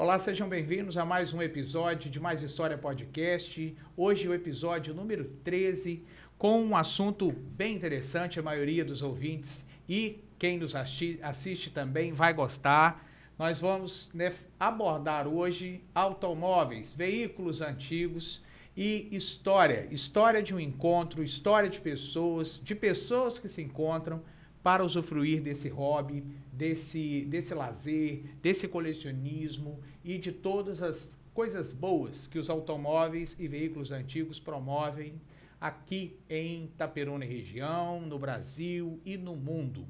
[0.00, 3.76] Olá, sejam bem-vindos a mais um episódio de Mais História Podcast.
[3.96, 6.04] Hoje o episódio número 13,
[6.38, 12.32] com um assunto bem interessante, a maioria dos ouvintes e quem nos assiste também vai
[12.32, 13.04] gostar.
[13.36, 18.40] Nós vamos né, abordar hoje automóveis, veículos antigos
[18.76, 19.88] e história.
[19.90, 24.22] História de um encontro, história de pessoas, de pessoas que se encontram
[24.62, 32.26] para usufruir desse hobby, desse, desse lazer, desse colecionismo e de todas as coisas boas
[32.26, 35.20] que os automóveis e veículos antigos promovem
[35.60, 39.86] aqui em Itaperuna e região, no Brasil e no mundo.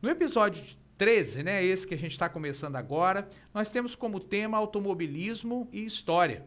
[0.00, 0.64] No episódio
[0.98, 5.84] 13, né, esse que a gente está começando agora, nós temos como tema automobilismo e
[5.84, 6.46] história.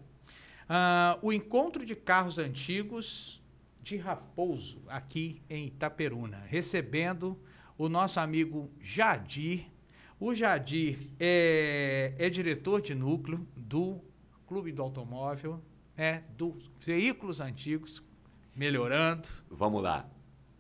[0.64, 3.42] Uh, o encontro de carros antigos
[3.82, 7.40] de Raposo, aqui em Itaperuna, recebendo
[7.80, 9.66] o nosso amigo Jadir.
[10.20, 14.02] O Jadir é, é diretor de núcleo do
[14.46, 15.64] Clube do Automóvel,
[15.96, 18.04] né, dos veículos antigos,
[18.54, 19.30] melhorando.
[19.50, 20.06] Vamos lá.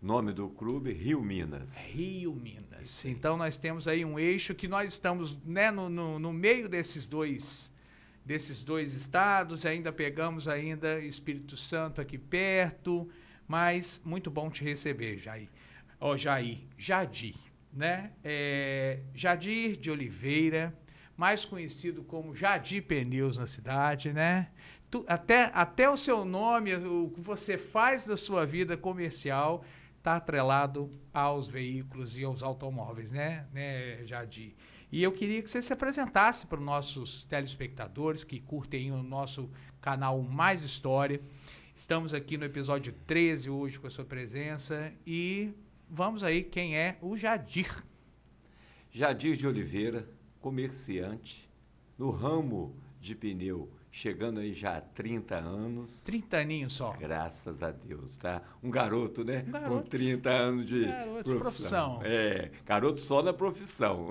[0.01, 1.75] Nome do clube, Rio Minas.
[1.75, 3.03] Rio Minas.
[3.03, 7.05] Então nós temos aí um eixo que nós estamos né, no, no, no meio desses
[7.05, 7.77] dois
[8.23, 13.09] desses dois estados, ainda pegamos ainda Espírito Santo aqui perto,
[13.47, 15.49] mas muito bom te receber, Jair
[15.99, 17.35] ó, Jair, Jadir,
[17.73, 18.11] né?
[18.23, 20.73] É, Jadir de Oliveira,
[21.17, 24.49] mais conhecido como Jadir Pneus na cidade, né?
[24.89, 29.63] Tu, até, até o seu nome, o que você faz da sua vida comercial,
[29.97, 34.55] está atrelado aos veículos e aos automóveis, né, né, Jadir?
[34.91, 39.51] E eu queria que você se apresentasse para os nossos telespectadores que curtem o nosso
[39.79, 41.21] canal Mais História.
[41.75, 45.53] Estamos aqui no episódio 13 hoje com a sua presença e
[45.89, 47.83] vamos aí quem é o Jadir.
[48.91, 50.07] Jadir de Oliveira,
[50.39, 51.49] comerciante
[51.97, 56.03] no ramo de pneu, chegando aí já há 30 anos.
[56.03, 56.93] 30 aninhos só.
[56.93, 58.41] Graças a Deus, tá?
[58.63, 59.43] Um garoto, né?
[59.47, 59.83] Um garoto.
[59.83, 61.29] Com 30 anos de garoto profissão.
[61.29, 62.01] De profissão.
[62.03, 64.09] É, garoto só na profissão.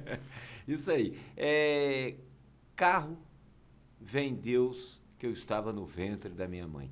[0.66, 1.18] Isso aí.
[1.36, 2.14] É,
[2.74, 3.16] carro,
[4.00, 6.90] vem Deus que eu estava no ventre da minha mãe.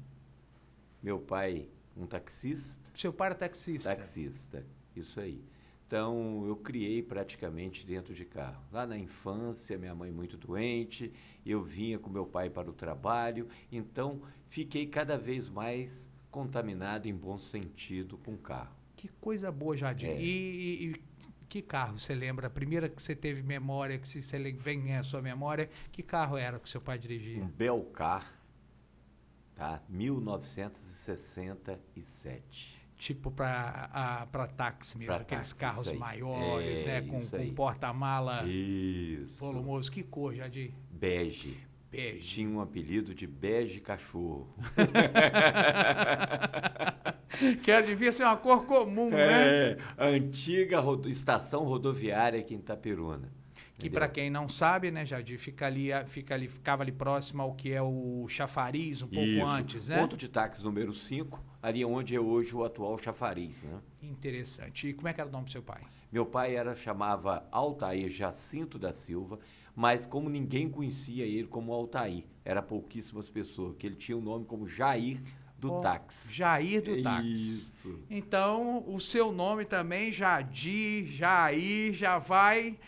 [1.03, 3.95] Meu pai, um taxista, seu pai era taxista?
[3.95, 5.45] Taxista, isso aí.
[5.87, 8.63] Então, eu criei praticamente dentro de carro.
[8.73, 11.13] Lá na infância, minha mãe muito doente,
[11.45, 17.15] eu vinha com meu pai para o trabalho, então fiquei cada vez mais contaminado em
[17.15, 18.75] bom sentido com o carro.
[18.97, 20.07] Que coisa boa, Jardim.
[20.07, 20.21] É.
[20.21, 20.95] E, e, e,
[21.49, 22.49] que carro você lembra?
[22.49, 26.59] A primeira que você teve memória, que você vem à sua memória, que carro era
[26.59, 27.41] que seu pai dirigia?
[27.41, 28.35] Um Belcar,
[29.55, 29.81] tá?
[29.89, 32.74] 1967
[33.05, 37.03] tipo para táxi mesmo, pra aqueles táxi, carros maiores, é, né?
[37.03, 38.43] Com, com porta-mala
[39.39, 39.93] volumoso.
[39.93, 40.73] Que cor, Jadir?
[40.91, 41.59] Bege.
[41.91, 42.21] Bege.
[42.21, 44.49] Tinha um apelido de bege cachorro.
[47.63, 49.73] que devia ser uma cor comum, né?
[49.73, 53.31] É, antiga rodo, estação rodoviária aqui em Itaperuna.
[53.79, 57.55] Que para quem não sabe, né, Jadir, fica ali, fica ali, ficava ali próximo ao
[57.55, 59.45] que é o chafariz, um pouco Isso.
[59.45, 59.99] antes, né?
[59.99, 63.81] Ponto de táxi número 5, ali onde é hoje o atual chafariz, né?
[64.01, 64.89] Interessante.
[64.89, 65.83] E como é que era o nome do seu pai?
[66.13, 69.41] Meu pai era chamava Altair Jacinto da Silva,
[69.75, 74.25] mas como ninguém conhecia ele como Altair, era pouquíssimas pessoas, porque ele tinha o um
[74.25, 75.21] nome como Jair
[75.59, 76.33] do oh, táxi.
[76.33, 77.33] Jair do táxi.
[77.33, 78.05] Isso.
[78.09, 82.79] Então, o seu nome também, Jadir, Jair, já vai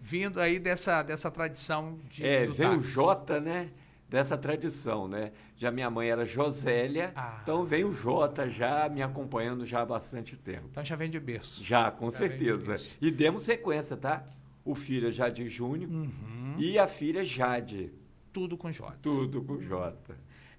[0.00, 2.24] vindo aí dessa, dessa tradição de.
[2.24, 3.70] É, vem o J, né?
[4.08, 5.32] Dessa tradição, né?
[5.56, 7.40] Já minha mãe era Josélia, ah.
[7.42, 10.68] então vem o J já me acompanhando já há bastante tempo.
[10.70, 11.64] Então já vem de berço.
[11.64, 12.76] Já, com já certeza.
[13.00, 14.24] E demos sequência, tá?
[14.64, 16.54] O filho é Jade Júnior uhum.
[16.58, 17.92] e a filha Jade.
[18.32, 18.96] Tudo com J.
[19.02, 19.96] Tudo com J.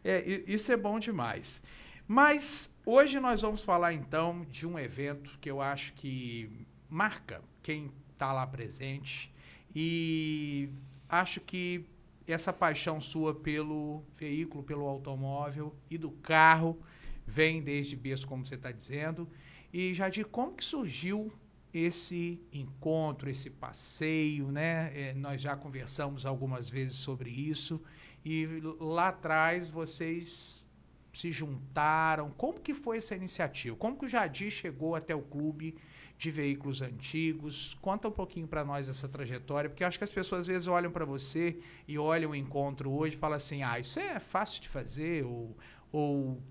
[0.04, 1.62] É, isso é bom demais.
[2.08, 6.50] Mas hoje nós vamos falar então de um evento que eu acho que
[6.90, 9.32] marca quem está lá presente.
[9.76, 10.70] E
[11.08, 11.86] acho que
[12.28, 16.78] essa paixão sua pelo veículo, pelo automóvel e do carro
[17.26, 19.30] vem desde berço, como você está dizendo.
[19.72, 21.32] E Jadir, como que surgiu
[21.74, 24.92] esse encontro, esse passeio, né?
[25.00, 27.82] É, nós já conversamos algumas vezes sobre isso
[28.26, 28.48] e
[28.80, 30.66] lá atrás vocês
[31.14, 32.32] se juntaram.
[32.32, 33.76] Como que foi essa iniciativa?
[33.76, 35.76] Como que o Jadir chegou até o clube
[36.18, 37.78] de veículos antigos.
[37.82, 40.68] Conta um pouquinho para nós essa trajetória, porque eu acho que as pessoas às vezes
[40.68, 44.62] olham para você e olham o encontro hoje e falam assim: ah, isso é fácil
[44.62, 45.56] de fazer, ou,
[45.92, 46.42] ou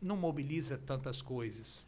[0.00, 1.86] não mobiliza tantas coisas.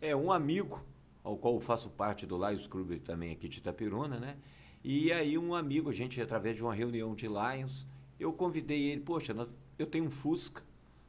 [0.00, 0.82] É, um amigo,
[1.22, 4.36] ao qual eu faço parte do Laios Clube também aqui de Itapiruna, né?
[4.82, 7.86] E aí um amigo, a gente, através de uma reunião de Lions,
[8.18, 9.34] eu convidei ele, poxa,
[9.78, 10.62] eu tenho um Fusca,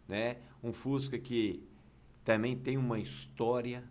[0.07, 0.37] né?
[0.63, 1.63] Um Fusca que
[2.23, 3.83] também tem uma história.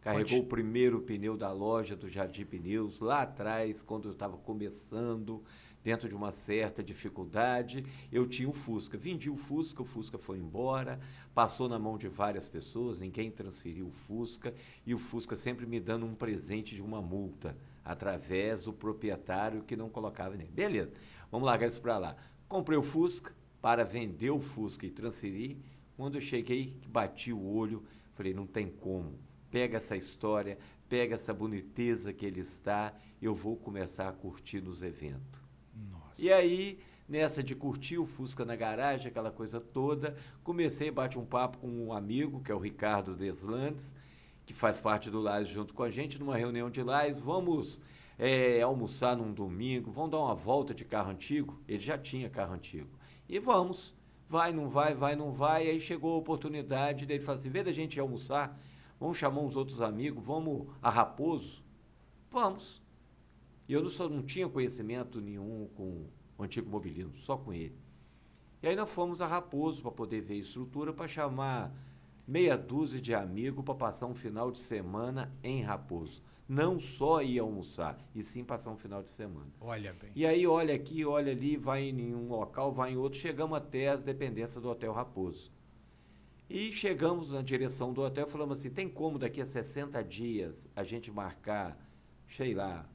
[0.00, 0.40] Carregou Pode.
[0.40, 5.42] o primeiro pneu da loja do Jardim Pneus lá atrás, quando eu estava começando,
[5.82, 7.84] dentro de uma certa dificuldade.
[8.10, 8.96] Eu tinha o Fusca.
[8.96, 11.00] Vendi o Fusca, o Fusca foi embora,
[11.34, 14.54] passou na mão de várias pessoas, ninguém transferiu o Fusca,
[14.86, 19.76] e o Fusca sempre me dando um presente de uma multa, através do proprietário que
[19.76, 20.50] não colocava nele.
[20.52, 20.94] Beleza,
[21.30, 22.16] vamos largar isso para lá.
[22.48, 25.56] Comprei o Fusca para vender o Fusca e transferir.
[25.96, 27.82] Quando eu cheguei, bati o olho,
[28.14, 29.18] falei, não tem como.
[29.50, 30.58] Pega essa história,
[30.88, 35.40] pega essa boniteza que ele está, eu vou começar a curtir nos eventos.
[35.90, 36.20] Nossa.
[36.22, 41.18] E aí, nessa de curtir o Fusca na garagem, aquela coisa toda, comecei a bater
[41.18, 43.94] um papo com um amigo, que é o Ricardo Deslandes,
[44.46, 47.80] que faz parte do Lares junto com a gente, numa reunião de Lares, vamos
[48.20, 51.58] é, almoçar num domingo, vamos dar uma volta de carro antigo.
[51.66, 52.90] Ele já tinha carro antigo.
[53.26, 53.94] E vamos.
[54.28, 55.66] Vai, não vai, vai, não vai.
[55.66, 58.60] E aí chegou a oportunidade dele falar assim: vê da gente almoçar,
[59.00, 61.64] vamos chamar uns outros amigos, vamos a Raposo?
[62.30, 62.80] Vamos.
[63.66, 66.06] E eu não, só, não tinha conhecimento nenhum com
[66.38, 67.74] o antigo mobilismo, só com ele.
[68.62, 71.74] E aí nós fomos a Raposo para poder ver a estrutura, para chamar
[72.28, 77.38] meia dúzia de amigos para passar um final de semana em Raposo não só ir
[77.38, 79.46] almoçar, e sim passar um final de semana.
[79.60, 80.10] Olha bem.
[80.16, 83.86] E aí olha aqui, olha ali, vai em um local, vai em outro, chegamos até
[83.86, 85.52] as dependências do Hotel Raposo.
[86.50, 90.82] E chegamos na direção do hotel, falamos assim, tem como daqui a 60 dias a
[90.82, 91.78] gente marcar,
[92.28, 92.90] sei lá,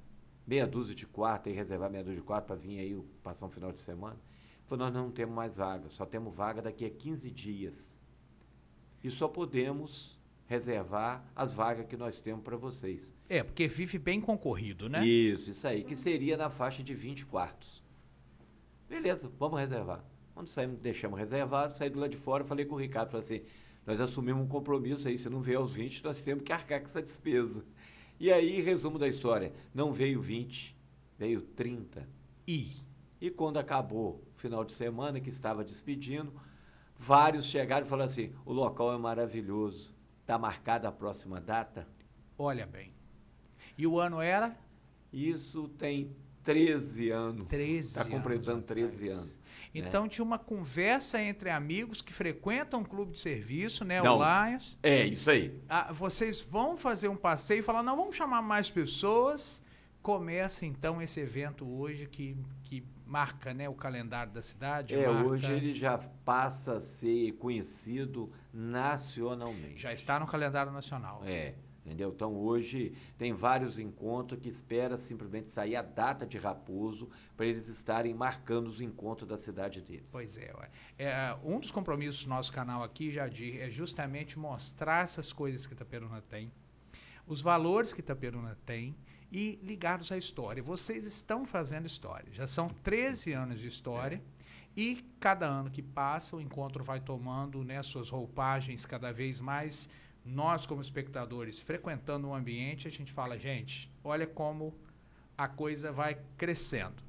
[0.45, 3.49] meia dúzia de quarto e reservar meia dúzia de quarto para vir aí passar um
[3.49, 4.19] final de semana?
[4.65, 7.97] Falou, nós não temos mais vaga, só temos vaga daqui a 15 dias.
[9.01, 13.13] E só podemos reservar as vagas que nós temos para vocês.
[13.29, 15.07] É, porque vive bem concorrido, né?
[15.07, 17.81] Isso, isso aí, que seria na faixa de 20 quartos.
[18.89, 20.03] Beleza, vamos reservar.
[20.35, 23.41] Quando saímos, deixamos reservado, saí do lado de fora, falei com o Ricardo, falei assim,
[23.87, 26.85] nós assumimos um compromisso aí, se não veio aos 20, nós temos que arcar com
[26.85, 27.65] essa despesa.
[28.19, 30.75] E aí, resumo da história, não veio 20,
[31.17, 32.07] veio 30.
[32.47, 32.73] E?
[33.19, 36.31] E quando acabou o final de semana, que estava despedindo,
[36.95, 39.95] vários chegaram e falaram assim, o local é maravilhoso,
[40.25, 41.87] Está marcada a próxima data?
[42.35, 42.91] Olha bem.
[43.77, 44.57] E o ano era?
[45.13, 47.47] Isso tem 13 anos.
[47.47, 49.31] 13 Está completando 13 anos.
[49.81, 49.87] Né?
[49.87, 50.09] Então né?
[50.09, 54.01] tinha uma conversa entre amigos que frequentam o clube de serviço, né?
[54.01, 54.77] Não, o Lions.
[54.81, 55.59] É, isso aí.
[55.67, 59.63] Ah, vocês vão fazer um passeio e falar, não, vamos chamar mais pessoas.
[60.01, 64.93] Começa então esse evento hoje que, que marca né, o calendário da cidade.
[64.93, 65.27] É, marca...
[65.27, 69.81] hoje ele já passa a ser conhecido nacionalmente.
[69.81, 71.21] Já está no calendário nacional.
[71.25, 71.55] É.
[71.85, 72.11] Entendeu?
[72.15, 77.67] Então hoje tem vários encontros que espera simplesmente sair a data de Raposo para eles
[77.67, 80.09] estarem marcando os encontros da cidade deles.
[80.11, 80.51] Pois é,
[80.97, 85.73] é, um dos compromissos do nosso canal aqui, Jadir, é justamente mostrar essas coisas que
[85.73, 86.51] Itaperuna tem,
[87.27, 88.95] os valores que Itaperuna tem
[89.31, 90.63] e ligados à história.
[90.63, 92.31] Vocês estão fazendo história.
[92.31, 94.15] Já são 13 anos de história.
[94.15, 94.35] É.
[94.77, 99.89] E cada ano que passa, o encontro vai tomando né, suas roupagens cada vez mais.
[100.25, 104.73] Nós, como espectadores, frequentando o ambiente, a gente fala, gente, olha como
[105.37, 107.03] a coisa vai crescendo.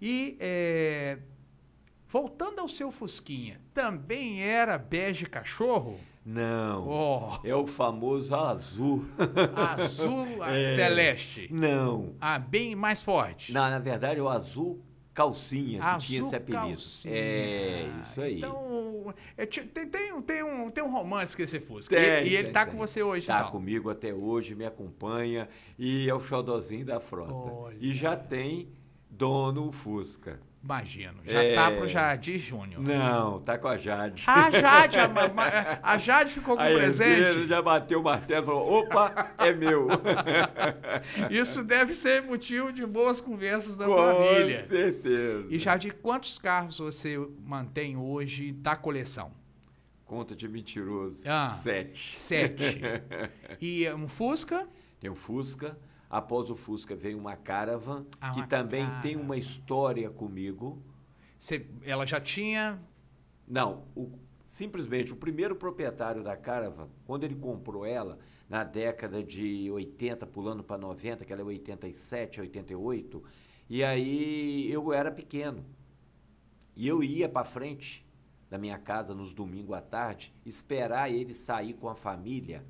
[0.00, 1.18] E é,
[2.08, 6.00] voltando ao seu Fusquinha, também era bege cachorro?
[6.24, 6.86] Não.
[6.86, 7.46] Oh.
[7.46, 9.06] É o famoso azul.
[9.54, 10.74] Azul é.
[10.74, 11.48] celeste.
[11.50, 12.14] Não.
[12.20, 13.52] Ah, bem mais forte.
[13.52, 14.82] Não, na verdade é o azul
[15.14, 16.66] calcinha azul que tinha esse apelido.
[16.66, 17.14] Calcinha.
[17.14, 18.38] É, isso aí.
[18.38, 18.67] Então,
[19.36, 21.96] é, tem, tem, um, tem, um, tem um romance com esse Fusca.
[21.96, 23.50] Tem, e, e ele está com você hoje, Está então.
[23.50, 25.48] comigo até hoje, me acompanha
[25.78, 27.32] e é o xodozinho da frota.
[27.32, 27.76] Olha.
[27.80, 28.68] E já tem
[29.10, 30.40] dono Fusca.
[30.62, 31.20] Imagino.
[31.24, 31.54] Já é...
[31.54, 32.82] tá pro Jardim Júnior.
[32.82, 34.24] Não, tá com a Jade.
[34.26, 37.46] A Jade, a, a Jade ficou com o presente.
[37.46, 39.88] já bateu o martelo e falou: opa, é meu.
[41.30, 44.62] Isso deve ser motivo de boas conversas da com família.
[44.62, 45.46] Com certeza.
[45.48, 49.30] E Jade, quantos carros você mantém hoje da coleção?
[50.04, 51.22] Conta de mentiroso.
[51.26, 52.14] Ah, sete.
[52.14, 52.80] Sete.
[53.60, 54.66] e um Fusca?
[54.98, 55.78] Tem um Fusca.
[56.10, 59.00] Após o Fusca veio uma Caravan, ah, que também cara.
[59.02, 60.82] tem uma história comigo.
[61.38, 62.80] Cê, ela já tinha.
[63.46, 69.70] Não, o, simplesmente o primeiro proprietário da Caravan, quando ele comprou ela, na década de
[69.70, 73.22] 80, pulando para 90, que ela é 87, 88,
[73.68, 75.62] e aí eu era pequeno.
[76.74, 78.06] E eu ia para frente
[78.48, 82.64] da minha casa nos domingos à tarde, esperar ele sair com a família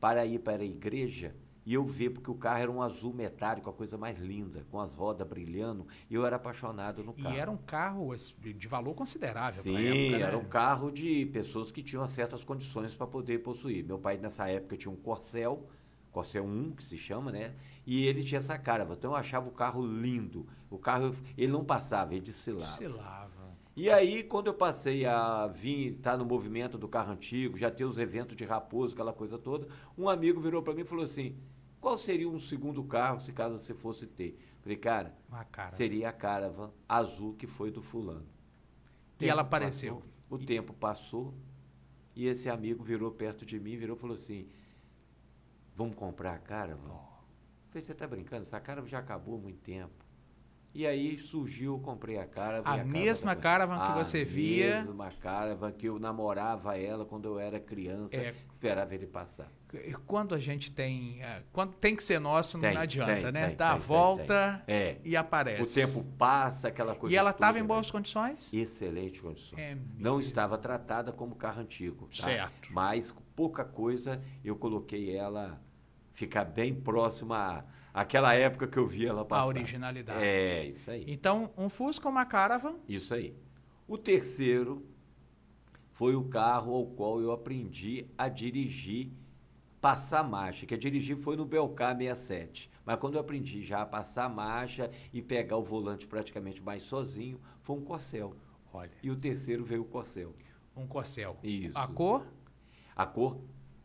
[0.00, 1.34] para ir para a igreja
[1.68, 4.80] e eu ver, porque o carro era um azul metálico, a coisa mais linda, com
[4.80, 7.34] as rodas brilhando, e eu era apaixonado no carro.
[7.34, 10.24] E era um carro de valor considerável Sim, época, né?
[10.24, 13.84] era um carro de pessoas que tinham certas condições para poder possuir.
[13.84, 15.68] Meu pai, nessa época, tinha um Corcel,
[16.10, 17.52] Corcel 1, que se chama, né?
[17.86, 18.88] E ele tinha essa cara.
[18.90, 20.46] Então eu achava o carro lindo.
[20.70, 22.64] O carro, ele não passava, ele desfilava.
[22.64, 23.28] Desfilava.
[23.76, 27.70] E aí, quando eu passei a vir, estar tá no movimento do carro antigo, já
[27.70, 31.04] ter os eventos de Raposo, aquela coisa toda, um amigo virou para mim e falou
[31.04, 31.36] assim:
[31.80, 34.38] qual seria um segundo carro se caso você fosse ter?
[34.60, 35.16] Falei, cara,
[35.68, 38.26] seria a Caravan azul que foi do fulano.
[39.20, 39.96] E ela apareceu.
[39.96, 40.46] Passou, o e...
[40.46, 41.34] tempo passou
[42.14, 44.48] e esse amigo virou perto de mim, virou e falou assim:
[45.74, 46.90] vamos comprar a Caravan?
[46.90, 47.18] Oh.
[47.68, 48.42] Falei, você está brincando?
[48.42, 50.07] Essa Caravan já acabou há muito tempo.
[50.74, 52.68] E aí surgiu, comprei a Caravan.
[52.68, 54.80] A, a mesma Caravan que você via.
[54.80, 58.34] A mesma Caravan que eu namorava ela quando eu era criança, é.
[58.50, 59.50] esperava ele passar.
[60.06, 61.22] Quando a gente tem.
[61.22, 63.48] É, quando tem que ser nosso, tem, não adianta, tem, né?
[63.48, 64.96] Tem, Dá a volta é.
[65.04, 65.62] e aparece.
[65.62, 67.14] O tempo passa, aquela coisa.
[67.14, 68.52] E ela estava em boas condições?
[68.52, 69.60] Excelente condições.
[69.60, 72.08] É não estava tratada como carro antigo.
[72.16, 72.24] Tá?
[72.24, 72.72] Certo.
[72.72, 75.60] Mas pouca coisa eu coloquei ela
[76.12, 79.42] ficar bem próxima a aquela época que eu vi ela passar.
[79.42, 80.22] A originalidade.
[80.22, 81.04] É, isso aí.
[81.06, 82.76] Então, um Fusca, uma Caravan.
[82.88, 83.34] Isso aí.
[83.86, 84.86] O terceiro
[85.92, 89.10] foi o carro ao qual eu aprendi a dirigir,
[89.80, 92.70] passar marcha, que a dirigir foi no Belcar 67.
[92.84, 97.40] Mas quando eu aprendi já a passar marcha e pegar o volante praticamente mais sozinho,
[97.62, 98.34] foi um Corcel.
[98.72, 98.90] Olha.
[99.02, 100.34] E o terceiro veio o Corcel.
[100.76, 101.36] Um Corcel.
[101.42, 101.76] Isso.
[101.76, 102.26] A cor?
[102.94, 103.40] A cor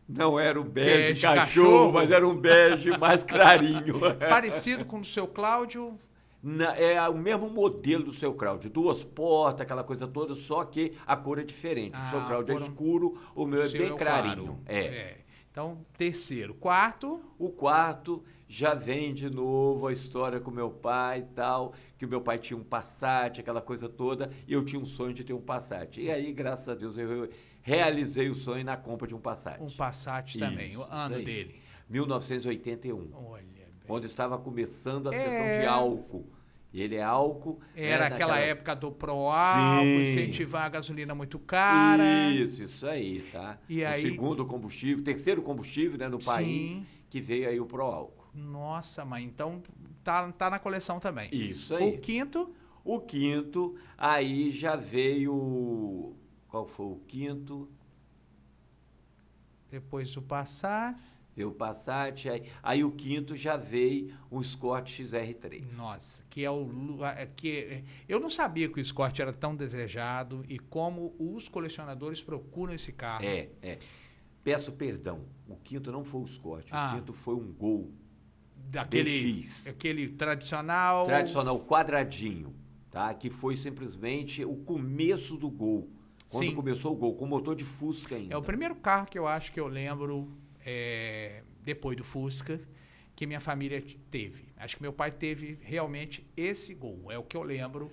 [0.08, 4.00] não era um bege, bege cachorro, cachorro, mas era um bege mais clarinho.
[4.20, 5.98] Parecido com o do seu Cláudio?
[6.42, 10.94] Na, é o mesmo modelo do seu Cláudio, duas portas, aquela coisa toda, só que
[11.08, 11.96] a cor é diferente.
[11.96, 14.46] Ah, o seu ah, Cláudio é escuro, o meu é bem é clarinho.
[14.46, 14.60] Claro.
[14.66, 14.86] É.
[14.86, 15.18] é.
[15.50, 16.54] Então, terceiro.
[16.56, 17.22] Quarto?
[17.40, 22.10] O quarto já vem de novo a história com meu pai e tal, que o
[22.10, 25.34] meu pai tinha um Passat, aquela coisa toda, e eu tinha um sonho de ter
[25.34, 26.02] um Passat.
[26.02, 27.30] E aí, graças a Deus, eu
[27.64, 29.60] realizei o sonho na compra de um Passat.
[29.60, 31.60] Um Passat também, o ano dele?
[31.90, 33.10] 1981.
[33.14, 33.64] Olha bem.
[33.88, 35.20] Onde estava começando a é...
[35.20, 36.28] sessão de álcool.
[36.74, 37.60] Ele é álcool.
[37.76, 42.32] Era né, aquela época do Proálcool, incentivar a gasolina muito cara.
[42.32, 43.60] Isso, isso aí, tá?
[43.70, 44.02] E o aí...
[44.02, 46.86] segundo combustível, terceiro combustível né, no país, Sim.
[47.12, 48.26] que veio aí o Proálcool.
[48.34, 49.62] Nossa, mãe, então
[50.04, 51.30] tá, tá na coleção também.
[51.32, 51.90] Isso aí.
[51.90, 52.52] O quinto?
[52.84, 56.16] O quinto, aí já veio
[56.54, 57.68] qual foi o quinto?
[59.72, 60.96] Depois do Passat.
[61.36, 65.74] Veio o Passat, aí, aí o quinto já veio o Escort XR3.
[65.76, 66.70] Nossa, que é o
[67.36, 72.72] que eu não sabia que o Escort era tão desejado e como os colecionadores procuram
[72.72, 73.26] esse carro.
[73.26, 73.80] É, é.
[74.44, 76.92] Peço perdão, o quinto não foi o Escort, ah.
[76.92, 77.92] o quinto foi um Gol
[78.70, 79.66] daquele DX.
[79.66, 82.54] aquele tradicional tradicional quadradinho,
[82.92, 83.12] tá?
[83.16, 85.90] Que foi simplesmente o começo do Gol
[86.34, 86.56] quando Sim.
[86.56, 88.34] começou o Gol, com motor de Fusca ainda.
[88.34, 90.28] É o primeiro carro que eu acho que eu lembro,
[90.66, 92.60] é, depois do Fusca,
[93.16, 94.48] que minha família teve.
[94.58, 97.92] Acho que meu pai teve realmente esse Gol, é o que eu lembro.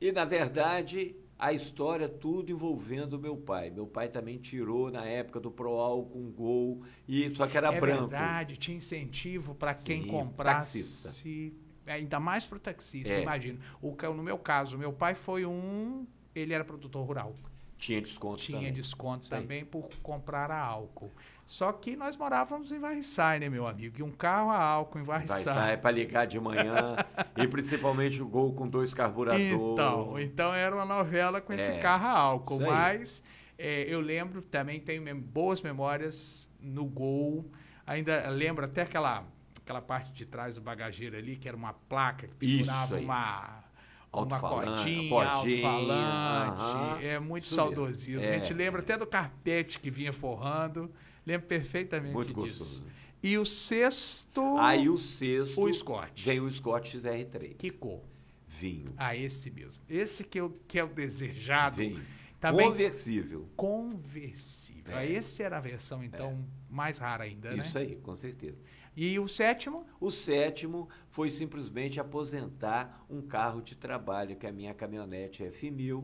[0.00, 3.70] E, na verdade, a história tudo envolvendo meu pai.
[3.70, 7.80] Meu pai também tirou na época do Proal com Gol, e só que era é
[7.80, 8.04] branco.
[8.04, 10.78] É verdade, tinha incentivo para quem comprasse.
[10.78, 11.66] Taxista.
[11.86, 13.22] Ainda mais para o taxista, é.
[13.22, 13.60] imagino.
[13.80, 16.06] O, no meu caso, meu pai foi um.
[16.34, 17.34] Ele era produtor rural.
[17.78, 18.72] Tinha desconto Tinha também.
[18.72, 21.12] desconto também por comprar a álcool.
[21.46, 24.00] Só que nós morávamos em Varriçai, né, meu amigo?
[24.00, 25.44] E um carro a álcool em Varriçai.
[25.44, 26.96] Varriçai é para ligar de manhã
[27.36, 29.52] e principalmente o Gol com dois carburadores.
[29.52, 32.60] Então, então era uma novela com esse é, carro a álcool.
[32.60, 33.22] Mas
[33.56, 37.48] é, eu lembro, também tenho boas memórias no Gol.
[37.86, 39.24] Ainda lembro até aquela,
[39.62, 43.65] aquela parte de trás do bagageiro ali, que era uma placa que pendurava uma
[44.12, 47.04] uma cotinha, alto-falante.
[47.04, 48.24] é muito saudosismo.
[48.24, 48.36] É.
[48.36, 50.90] A gente lembra até do carpete que vinha forrando.
[51.26, 52.58] Lembro perfeitamente muito disso.
[52.58, 52.84] Gostoso.
[53.22, 54.56] E o sexto.
[54.58, 55.60] Aí o sexto.
[55.60, 56.24] O Scott.
[56.24, 57.56] Vem o Scott XR3.
[57.56, 58.02] Que cor?
[58.46, 58.94] Vinho.
[58.96, 59.82] Ah, esse mesmo.
[59.88, 61.76] Esse que, eu, que é o desejado.
[61.76, 62.00] Vinho.
[62.40, 63.48] Também conversível.
[63.56, 64.96] Conversível.
[64.96, 65.10] É.
[65.10, 66.72] Esse era a versão, então, é.
[66.72, 67.66] mais rara ainda, Isso né?
[67.66, 68.58] Isso aí, com certeza.
[68.96, 69.86] E o sétimo?
[70.00, 76.02] O sétimo foi simplesmente aposentar um carro de trabalho, que é a minha caminhonete F1000,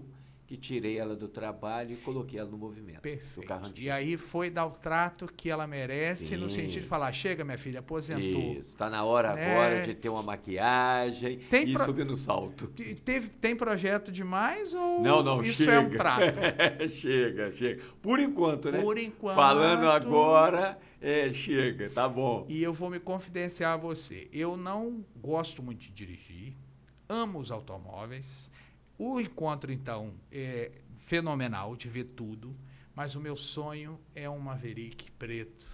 [0.52, 3.00] que tirei ela do trabalho e coloquei ela no movimento.
[3.00, 3.80] Perfeito.
[3.80, 6.36] E aí foi dar o trato que ela merece, Sim.
[6.36, 8.52] no sentido de falar: chega, minha filha, aposentou.
[8.52, 9.50] Isso, está na hora Né?
[9.50, 12.66] agora de ter uma maquiagem Tem e pro- subir no salto.
[12.66, 15.72] Te- Teve, tem projeto demais ou Não, não, isso chega.
[15.72, 16.38] é um trato?
[17.00, 17.82] chega, chega.
[18.02, 18.78] Por enquanto, né?
[18.82, 19.34] Por enquanto.
[19.36, 22.44] Falando agora, é, chega, tá bom.
[22.46, 24.28] E eu vou me confidenciar a você.
[24.30, 26.52] Eu não gosto muito de dirigir,
[27.08, 28.50] amo os automóveis.
[28.98, 32.56] O encontro, então, é fenomenal de ver tudo,
[32.94, 35.70] mas o meu sonho é um Maverick preto.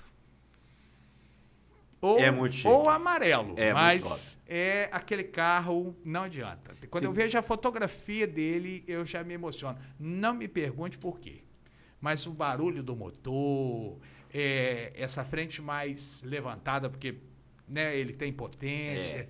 [2.01, 2.31] Ou, É
[2.65, 6.73] ou amarelo, É mas é aquele carro, não adianta.
[6.89, 7.17] Quando eu Sim.
[7.17, 9.77] vejo a fotografia dele, eu já me emociono.
[9.99, 11.43] Não me pergunte por quê,
[12.01, 13.99] mas o barulho do motor,
[14.33, 17.17] é, essa frente mais levantada, porque
[17.67, 19.29] né, ele tem potência, é.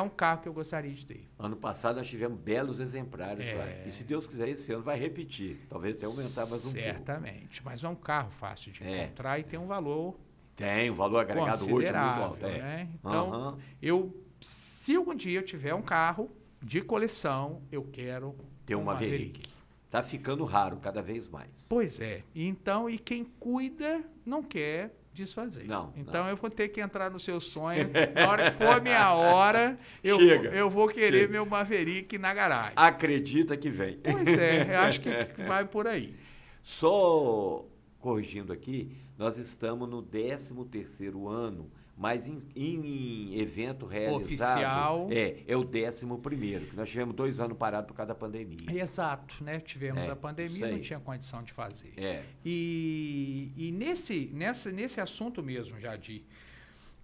[0.00, 1.28] Um carro que eu gostaria de ter.
[1.38, 3.54] Ano passado nós tivemos belos exemplares É.
[3.54, 3.66] lá.
[3.86, 5.58] E se Deus quiser, esse ano vai repetir.
[5.68, 6.78] Talvez até aumentar mais um pouco.
[6.78, 9.04] Certamente, mas é um carro fácil de É.
[9.04, 10.16] encontrar e tem um valor
[10.56, 12.46] Tem, o valor agregado hoje é muito alto.
[12.46, 12.58] É.
[12.58, 12.88] né?
[12.94, 13.58] Então, Aham.
[13.80, 16.30] eu, se algum dia eu tiver um carro
[16.62, 18.34] de coleção, eu quero
[18.64, 19.42] Ter um Maverick.
[19.90, 21.66] Tá ficando raro cada vez mais.
[21.68, 22.22] Pois é.
[22.34, 25.64] Então, e quem cuida não quer desfazer.
[25.66, 26.30] Não, Então não.
[26.30, 27.90] eu vou ter que entrar no seu sonho.
[28.14, 30.48] Na hora que for a minha hora, eu, Chega.
[30.50, 31.32] eu vou querer Chega.
[31.32, 32.72] meu Maverick na garagem.
[32.76, 33.98] Acredita que vem.
[33.98, 35.10] Pois é, eu acho que
[35.46, 36.14] vai por aí.
[36.62, 37.64] Só
[37.98, 41.70] corrigindo aqui, nós estamos no 13º ano,
[42.02, 44.24] mas em, em evento realizado...
[44.24, 45.08] Oficial.
[45.08, 48.66] É, é o 11º, que nós tivemos dois anos parados por causa da pandemia.
[48.68, 49.60] Exato, né?
[49.60, 51.92] Tivemos É, a pandemia, não tinha condição de fazer.
[51.96, 56.22] É, E, e nesse, nessa, nesse assunto mesmo, Jadir,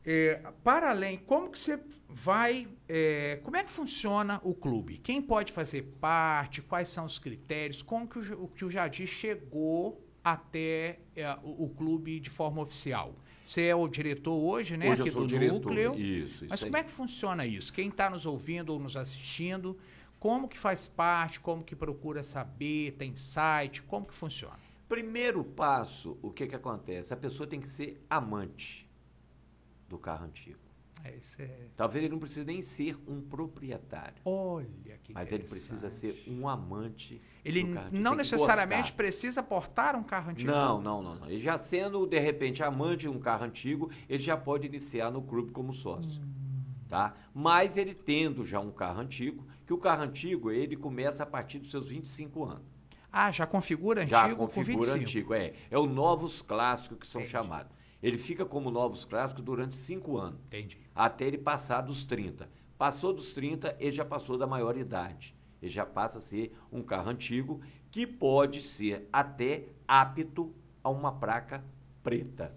[0.04, 1.78] é, para além, como que você
[2.08, 4.98] vai, é, como é que funciona o clube?
[4.98, 6.60] Quem pode fazer parte?
[6.60, 7.82] Quais são os critérios?
[7.82, 13.14] Como que o- que o Jadir chegou até é, o, o clube de forma oficial?
[13.48, 14.90] Você é o diretor hoje, né?
[14.90, 15.54] Hoje eu aqui sou do diretor.
[15.54, 15.98] núcleo.
[15.98, 16.82] Isso, Mas isso como aí.
[16.82, 17.72] é que funciona isso?
[17.72, 19.78] Quem está nos ouvindo ou nos assistindo,
[20.20, 21.40] como que faz parte?
[21.40, 22.92] Como que procura saber?
[22.98, 23.80] Tem site?
[23.84, 24.58] Como que funciona?
[24.86, 27.14] Primeiro passo, o que que acontece?
[27.14, 28.86] A pessoa tem que ser amante
[29.88, 30.58] do carro antigo.
[31.04, 31.68] É, é...
[31.76, 36.48] Talvez ele não precise nem ser um proprietário, Olha que mas ele precisa ser um
[36.48, 40.50] amante Ele não necessariamente precisa portar um carro antigo.
[40.50, 41.26] Não, não, não, não.
[41.30, 45.22] Ele já sendo, de repente, amante de um carro antigo, ele já pode iniciar no
[45.22, 46.22] clube como sócio.
[46.88, 47.14] Tá?
[47.34, 51.58] Mas ele tendo já um carro antigo, que o carro antigo, ele começa a partir
[51.58, 52.78] dos seus 25 anos.
[53.12, 55.02] Ah, já configura antigo Já configura 25.
[55.02, 55.54] antigo, é.
[55.70, 57.32] É o novos clássicos que são Entendi.
[57.32, 57.77] chamados.
[58.02, 60.78] Ele fica como novos clássicos durante 5 anos, Entendi.
[60.94, 62.48] até ele passar dos 30.
[62.76, 65.34] Passou dos 30, ele já passou da maioridade.
[65.60, 71.10] Ele já passa a ser um carro antigo que pode ser até apto a uma
[71.10, 71.64] placa
[72.02, 72.54] preta.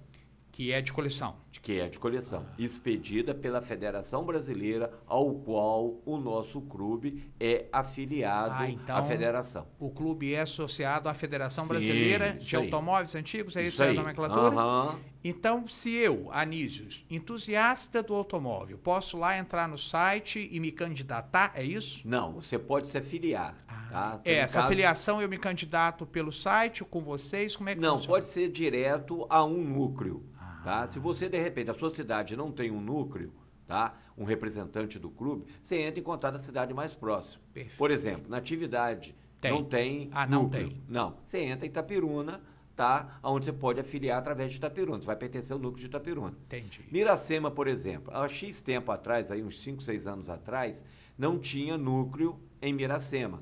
[0.51, 1.38] Que é de coleção.
[1.62, 8.56] que é de coleção, expedida pela Federação Brasileira, ao qual o nosso clube é afiliado
[8.58, 9.67] Ah, então- à federação.
[9.80, 12.63] O clube é associado à Federação Sim, Brasileira isso de aí.
[12.65, 13.95] Automóveis Antigos, é isso, a aí.
[13.95, 14.47] nomenclatura?
[14.47, 14.99] Aham.
[15.23, 21.51] Então, se eu, Anísio, entusiasta do automóvel, posso lá entrar no site e me candidatar,
[21.55, 22.01] é isso?
[22.07, 23.55] Não, você pode se afiliar.
[23.91, 24.19] tá?
[24.23, 27.81] Se É, essa caso- afiliação eu me candidato pelo site, com vocês, como é que
[27.81, 28.13] Não, funciona?
[28.15, 30.25] pode ser direto a um núcleo.
[30.39, 30.62] Ah.
[30.63, 30.88] Tá?
[30.88, 33.34] Se você, de repente, a sua cidade não tem um núcleo,
[33.67, 33.95] tá?
[34.17, 37.43] um representante do clube, você entra em contato da cidade mais próxima.
[37.53, 37.77] Perfeito.
[37.77, 39.51] Por exemplo, na atividade Tem.
[39.51, 40.69] não tem Ah, não núcleo.
[40.69, 40.81] tem.
[40.88, 42.41] Não, você entra em Itapiruna,
[42.82, 43.20] tá?
[43.22, 45.00] onde você pode afiliar através de Itapiruna.
[45.00, 46.34] Você vai pertencer ao núcleo de Itapiruna.
[46.48, 46.82] Entendi.
[46.91, 50.84] Miracema, por exemplo, há X tempo atrás, aí uns 5, 6 anos atrás,
[51.15, 53.39] não tinha núcleo em Miracema.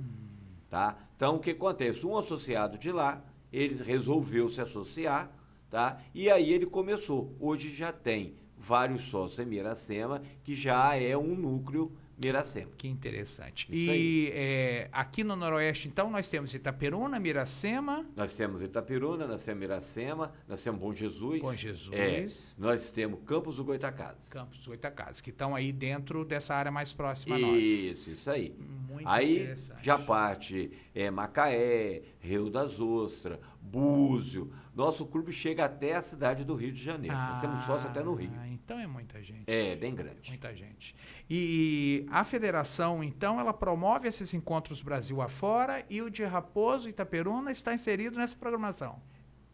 [0.69, 0.97] Tá?
[1.15, 2.05] Então, o que acontece?
[2.05, 5.31] Um associado de lá, ele resolveu se associar,
[5.69, 6.01] tá?
[6.13, 7.33] e aí ele começou.
[7.39, 12.71] Hoje já tem vários sócios em Miracema, que já é um núcleo Miracema.
[12.77, 13.67] Que interessante.
[13.69, 19.43] Isso e é, aqui no Noroeste, então, nós temos Itaperuna, Miracema, Nós temos Itapiruna, nós
[19.43, 21.41] temos Miracema, nós temos Bom Jesus.
[21.41, 21.93] Bom Jesus.
[21.93, 22.27] É,
[22.57, 24.29] nós temos Campos do Goitacazes.
[24.29, 27.65] Campos Oitacazes, que estão aí dentro dessa área mais próxima a nós.
[27.65, 28.53] Isso, isso aí.
[28.89, 29.85] Muito aí interessante.
[29.85, 34.51] já parte é, Macaé, Rio das Ostras, Búzio.
[34.79, 37.13] Nosso clube chega até a cidade do Rio de Janeiro.
[37.13, 38.31] Nós temos sócio até no Rio.
[38.39, 39.43] Ah, Então é muita gente.
[39.45, 40.29] É, bem grande.
[40.29, 40.95] Muita gente.
[41.29, 46.91] E a federação, então, ela promove esses encontros Brasil afora e o de Raposo e
[46.91, 49.01] Itaperuna está inserido nessa programação.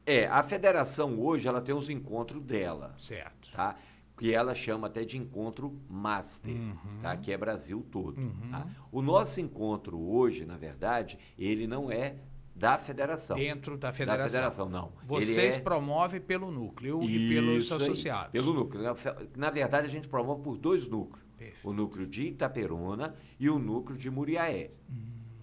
[0.06, 3.52] É, a federação hoje ela tem os encontros dela, Certo.
[3.52, 3.76] tá?
[4.18, 6.78] que ela chama até de encontro master, Uhum.
[7.02, 7.18] tá?
[7.18, 8.20] que é Brasil todo.
[8.22, 8.50] Uhum.
[8.52, 8.68] tá?
[8.92, 12.16] O nosso encontro hoje, na verdade, ele não é
[12.56, 13.36] da federação.
[13.36, 14.30] Dentro da Da federação.
[14.30, 14.94] federação, não.
[15.04, 15.60] Vocês é...
[15.60, 18.32] promovem pelo núcleo e pelos Isso aí, associados.
[18.32, 18.82] Pelo núcleo.
[18.82, 18.96] Na,
[19.36, 21.26] na verdade, a gente promove por dois núcleos.
[21.38, 21.70] Perfeito.
[21.70, 24.72] O núcleo de Itaperuna e o núcleo de Muriaé.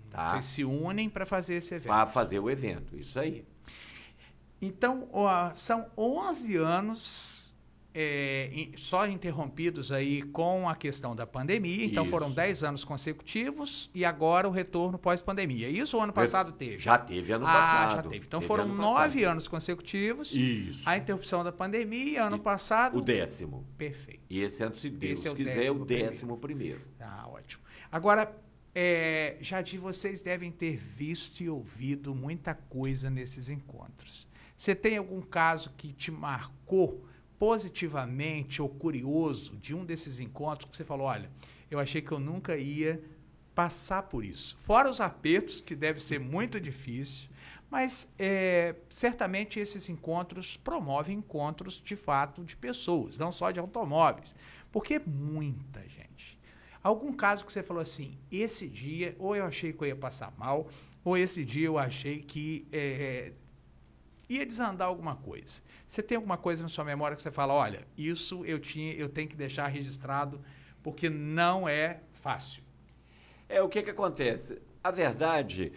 [0.08, 0.30] Tá?
[0.30, 1.88] Vocês se unem para fazer esse evento.
[1.88, 3.44] Para fazer o evento, isso aí.
[4.60, 7.41] Então, ó, são 11 anos
[7.94, 11.84] é, só interrompidos aí com a questão da pandemia.
[11.84, 12.10] Então, Isso.
[12.10, 15.68] foram 10 anos consecutivos e agora o retorno pós-pandemia.
[15.68, 16.78] Isso o ano passado teve?
[16.78, 17.96] Já teve ano ah, passado.
[17.96, 18.26] já teve.
[18.26, 20.32] Então, Teve foram ano nove anos consecutivos.
[20.34, 20.88] Isso.
[20.88, 22.98] A interrupção da pandemia, ano E- passado.
[22.98, 23.66] O décimo.
[23.76, 24.22] Perfeito.
[24.30, 26.80] E esse ano, se Deus Esse é o quiser, é décimo o décimo primeiro.
[26.98, 27.62] Ah, ótimo.
[27.90, 28.34] Agora,
[28.74, 34.26] é, Jadir, vocês devem ter visto e ouvido muita coisa nesses encontros.
[34.56, 37.04] Você tem algum caso que te marcou
[37.42, 41.28] positivamente ou curioso de um desses encontros que você falou, olha,
[41.68, 43.02] eu achei que eu nunca ia
[43.52, 44.56] passar por isso.
[44.62, 47.28] Fora os apertos, que deve ser muito difícil,
[47.68, 54.36] mas é, certamente esses encontros promovem encontros de fato de pessoas, não só de automóveis,
[54.70, 56.38] porque é muita gente.
[56.80, 60.32] Algum caso que você falou assim, esse dia, ou eu achei que eu ia passar
[60.38, 60.68] mal,
[61.04, 63.32] ou esse dia eu achei que é,
[64.36, 65.62] ia desandar alguma coisa.
[65.86, 69.08] Você tem alguma coisa na sua memória que você fala, olha, isso eu tinha, eu
[69.08, 70.40] tenho que deixar registrado
[70.82, 72.62] porque não é fácil.
[73.48, 74.60] É, o que que acontece?
[74.82, 75.72] A verdade,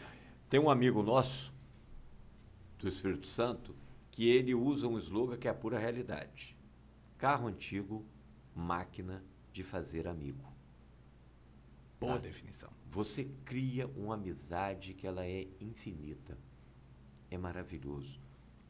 [0.50, 1.54] tem um amigo nosso,
[2.80, 3.76] do Espírito Santo,
[4.12, 6.56] que ele usa um slogan que é a pura realidade.
[7.18, 8.06] Carro antigo,
[8.56, 10.54] máquina de fazer amigo.
[12.00, 12.18] Boa Ah.
[12.20, 12.70] definição.
[12.92, 16.38] Você cria uma amizade que ela é infinita.
[17.30, 18.20] É maravilhoso.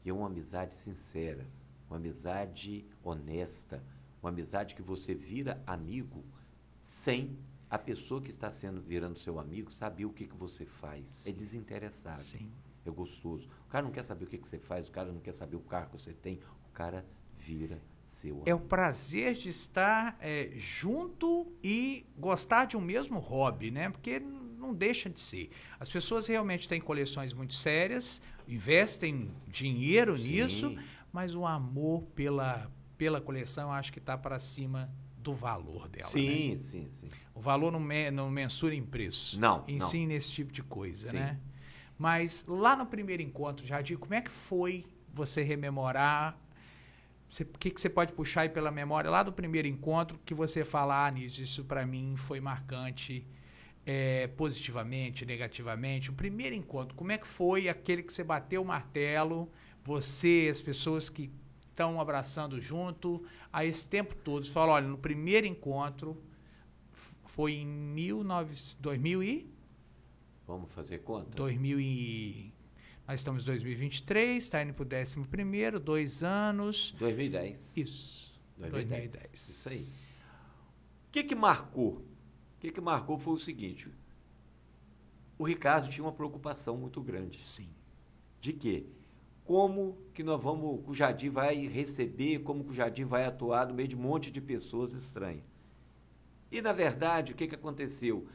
[0.06, 1.44] E é uma amizade sincera,
[1.90, 3.82] uma amizade honesta,
[4.22, 6.24] uma amizade que você vira amigo
[6.80, 7.36] sem
[7.68, 11.26] a pessoa que está sendo virando seu amigo saber o que, que você faz.
[11.26, 12.22] É desinteressado.
[12.22, 12.52] Sim.
[12.86, 13.48] É gostoso.
[13.66, 15.56] O cara não quer saber o que, que você faz, o cara não quer saber
[15.56, 16.38] o carro que você tem,
[16.68, 17.04] o cara
[17.36, 18.68] vira seu É o amigo.
[18.68, 23.90] prazer de estar é, junto e gostar de um mesmo hobby, né?
[23.90, 25.50] Porque não deixa de ser.
[25.80, 30.24] As pessoas realmente têm coleções muito sérias, investem dinheiro Sim.
[30.24, 30.76] nisso,
[31.12, 36.06] mas o amor pela, pela coleção acho que está para cima do valor dela.
[36.06, 36.10] né?
[36.12, 37.10] Sim, sim, sim.
[37.34, 39.38] O valor não, me- não mensura em preço.
[39.40, 39.86] Não, Em não.
[39.88, 41.16] si, nesse tipo de coisa, Sim.
[41.16, 41.38] né?
[41.98, 46.38] Mas lá no primeiro encontro, Jardim, como é que foi você rememorar?
[47.40, 50.64] O que, que você pode puxar aí pela memória lá do primeiro encontro que você
[50.64, 53.26] fala, ah, Nísio, isso para mim foi marcante
[53.86, 56.10] é, positivamente, negativamente?
[56.10, 59.48] O primeiro encontro, como é que foi aquele que você bateu o martelo,
[59.84, 61.30] você, as pessoas que
[61.70, 64.44] estão abraçando junto, a esse tempo todo?
[64.44, 66.20] Você fala, olha, no primeiro encontro,
[67.26, 69.50] foi em 19, 2000 e...
[70.48, 71.30] Vamos fazer conta?
[71.36, 72.52] 2000 e...
[73.06, 76.92] Nós estamos em 2023, está indo para o 11º, dois anos.
[76.98, 77.76] 2010.
[77.76, 79.12] Isso, 2010.
[79.12, 79.48] 2010.
[79.48, 79.82] Isso aí.
[81.06, 82.04] O que que marcou?
[82.56, 83.90] O que que marcou foi o seguinte.
[85.38, 87.44] O Ricardo tinha uma preocupação muito grande.
[87.44, 87.68] Sim.
[88.40, 88.86] De quê?
[89.44, 93.74] Como que nós vamos, o Jardim vai receber, como que o Jardim vai atuar no
[93.74, 95.44] meio de um monte de pessoas estranhas.
[96.50, 98.26] E, na verdade, o que, que aconteceu?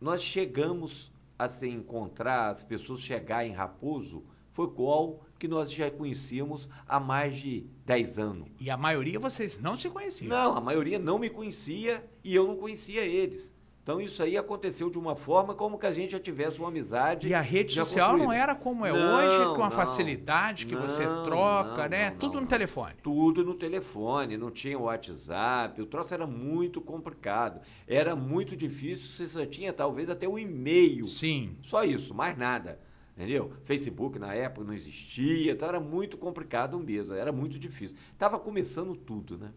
[0.00, 5.90] Nós chegamos a se encontrar, as pessoas chegar em Raposo, foi qual que nós já
[5.90, 8.48] conhecíamos há mais de 10 anos.
[8.60, 10.28] E a maioria vocês não se conheciam.
[10.30, 13.54] Não, a maioria não me conhecia e eu não conhecia eles.
[13.82, 17.28] Então isso aí aconteceu de uma forma como que a gente já tivesse uma amizade.
[17.28, 18.42] E a rede social não construída.
[18.42, 19.70] era como é Não, hoje, com a não.
[19.70, 22.10] facilidade que você Não, troca, não, né?
[22.10, 22.48] não, Tudo não, no não.
[22.48, 22.94] telefone.
[23.00, 27.60] Tudo no telefone, não tinha WhatsApp, o troço era muito complicado.
[27.86, 31.06] Era muito difícil, você só tinha talvez até um e-mail.
[31.06, 31.56] Sim.
[31.62, 32.80] Só isso, mais nada.
[33.16, 33.50] Entendeu?
[33.64, 37.96] Facebook na época não existia, então era muito complicado mesmo, era muito difícil.
[38.18, 39.52] Tava começando tudo, né?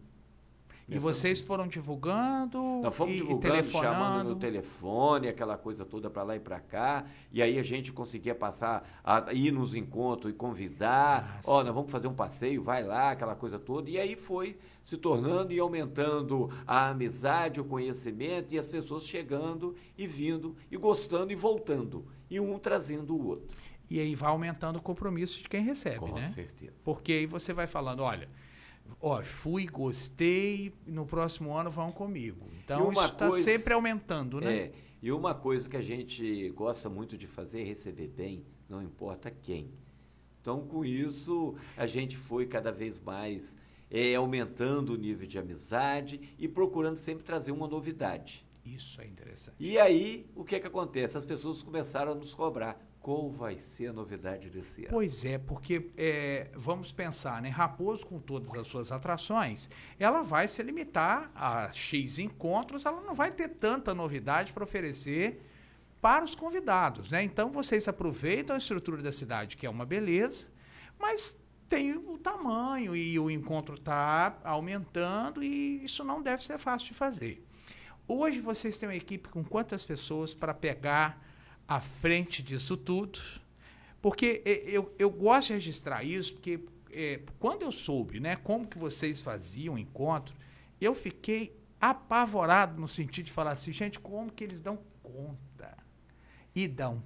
[0.88, 4.28] E vocês foram divulgando Nós fomos e, e divulgando, chamando telefonando.
[4.30, 8.34] no telefone, aquela coisa toda para lá e para cá, e aí a gente conseguia
[8.34, 11.66] passar, a ir nos encontros e convidar, Ah, ó, sim.
[11.66, 15.52] nós vamos fazer um passeio, vai lá, aquela coisa toda, e aí foi se tornando
[15.52, 21.36] e aumentando a amizade, o conhecimento, e as pessoas chegando e vindo, e gostando e
[21.36, 23.56] voltando, e um trazendo o outro.
[23.90, 26.28] E aí vai aumentando o compromisso de quem recebe, Com né?
[26.28, 26.72] certeza.
[26.84, 28.28] Porque aí você vai falando, olha,
[29.00, 32.48] ó, fui, gostei, no próximo ano vão comigo.
[32.62, 34.56] Então isso está sempre aumentando, né?
[34.56, 38.82] É, e uma coisa que a gente gosta muito de fazer é receber bem, não
[38.82, 39.70] importa quem.
[40.40, 43.56] Então, com isso, a gente foi cada vez mais
[43.90, 48.44] é, aumentando o nível de amizade e procurando sempre trazer uma novidade.
[48.64, 49.56] Isso é interessante.
[49.58, 51.16] E aí, o que é que acontece?
[51.16, 52.78] As pessoas começaram a nos cobrar.
[53.00, 54.90] Qual vai ser a novidade desse ano?
[54.90, 57.48] Pois é, porque é, vamos pensar, né?
[57.48, 63.14] Raposo, com todas as suas atrações, ela vai se limitar a X encontros, ela não
[63.14, 65.40] vai ter tanta novidade para oferecer
[66.00, 67.22] para os convidados, né?
[67.22, 70.48] Então vocês aproveitam a estrutura da cidade, que é uma beleza,
[70.98, 76.88] mas tem o tamanho e o encontro está aumentando e isso não deve ser fácil
[76.88, 77.46] de fazer.
[78.12, 81.24] Hoje vocês têm uma equipe com quantas pessoas para pegar
[81.68, 83.20] à frente disso tudo?
[84.02, 86.58] Porque eu, eu gosto de registrar isso, porque
[86.90, 90.34] é, quando eu soube né, como que vocês faziam o encontro,
[90.80, 95.78] eu fiquei apavorado no sentido de falar assim, gente, como que eles dão conta?
[96.52, 96.96] E dão.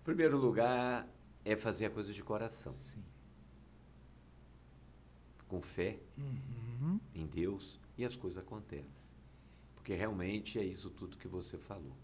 [0.00, 1.06] Em primeiro lugar,
[1.44, 2.74] é fazer a coisa de coração.
[2.74, 3.04] Sim.
[5.46, 6.98] Com fé Uhum.
[7.14, 9.07] em Deus e as coisas acontecem.
[9.88, 11.96] Porque realmente é isso tudo que você falou.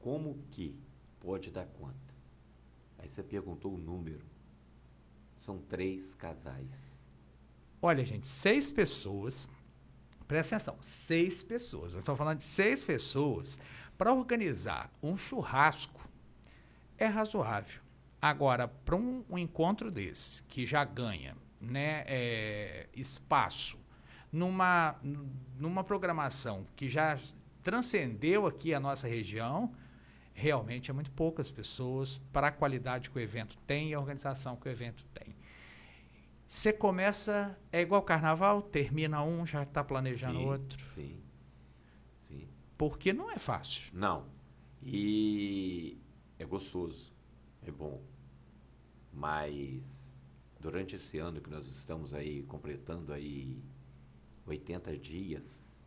[0.00, 0.76] Como que
[1.20, 1.94] pode dar conta?
[2.98, 4.26] Aí você perguntou o número.
[5.38, 6.92] São três casais.
[7.80, 9.48] Olha, gente, seis pessoas.
[10.26, 11.94] Presta atenção, seis pessoas.
[11.94, 13.56] Eu estou falando de seis pessoas
[13.96, 16.00] para organizar um churrasco
[16.98, 17.80] é razoável.
[18.20, 23.78] Agora, para um, um encontro desse, que já ganha né, é, espaço
[24.32, 24.96] numa,
[25.58, 27.18] numa programação que já
[27.62, 29.72] transcendeu aqui a nossa região,
[30.32, 34.56] realmente é muito poucas pessoas para a qualidade que o evento tem e a organização
[34.56, 35.36] que o evento tem.
[36.46, 40.90] Você começa, é igual carnaval, termina um, já está planejando sim, outro.
[40.90, 41.22] Sim.
[42.20, 42.48] Sim.
[42.76, 43.90] Porque não é fácil.
[43.92, 44.26] Não.
[44.82, 45.98] E
[46.38, 47.12] é gostoso,
[47.62, 48.02] é bom.
[49.12, 50.20] Mas
[50.60, 53.62] durante esse ano que nós estamos aí completando aí
[54.46, 55.82] 80 dias,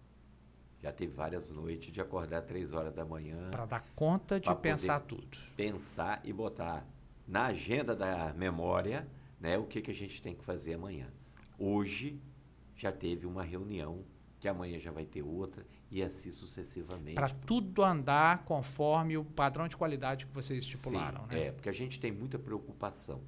[0.82, 3.50] já teve várias noites de acordar três horas da manhã.
[3.52, 5.38] Para dar conta de pensar tudo.
[5.56, 6.86] Pensar e botar
[7.28, 9.08] na agenda da memória
[9.39, 11.08] né, o que, que a gente tem que fazer amanhã.
[11.58, 12.20] Hoje
[12.76, 14.04] já teve uma reunião,
[14.39, 17.15] que amanhã já vai ter outra, e assim sucessivamente.
[17.15, 21.44] Para tudo andar conforme o padrão de qualidade que vocês estipularam, Sim, né?
[21.46, 23.22] É, porque a gente tem muita preocupação.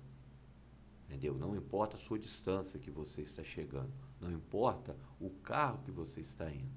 [1.07, 1.33] Entendeu?
[1.33, 4.06] Não importa a sua distância que você está chegando.
[4.19, 6.71] Não importa o carro que você está indo.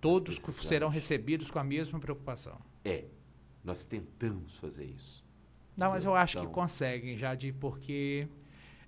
[0.00, 2.58] Todos serão recebidos com a mesma preocupação.
[2.84, 3.06] É,
[3.62, 5.24] nós tentamos fazer isso.
[5.76, 8.28] Não, mas eu acho que Então- conseguem, Jade, porque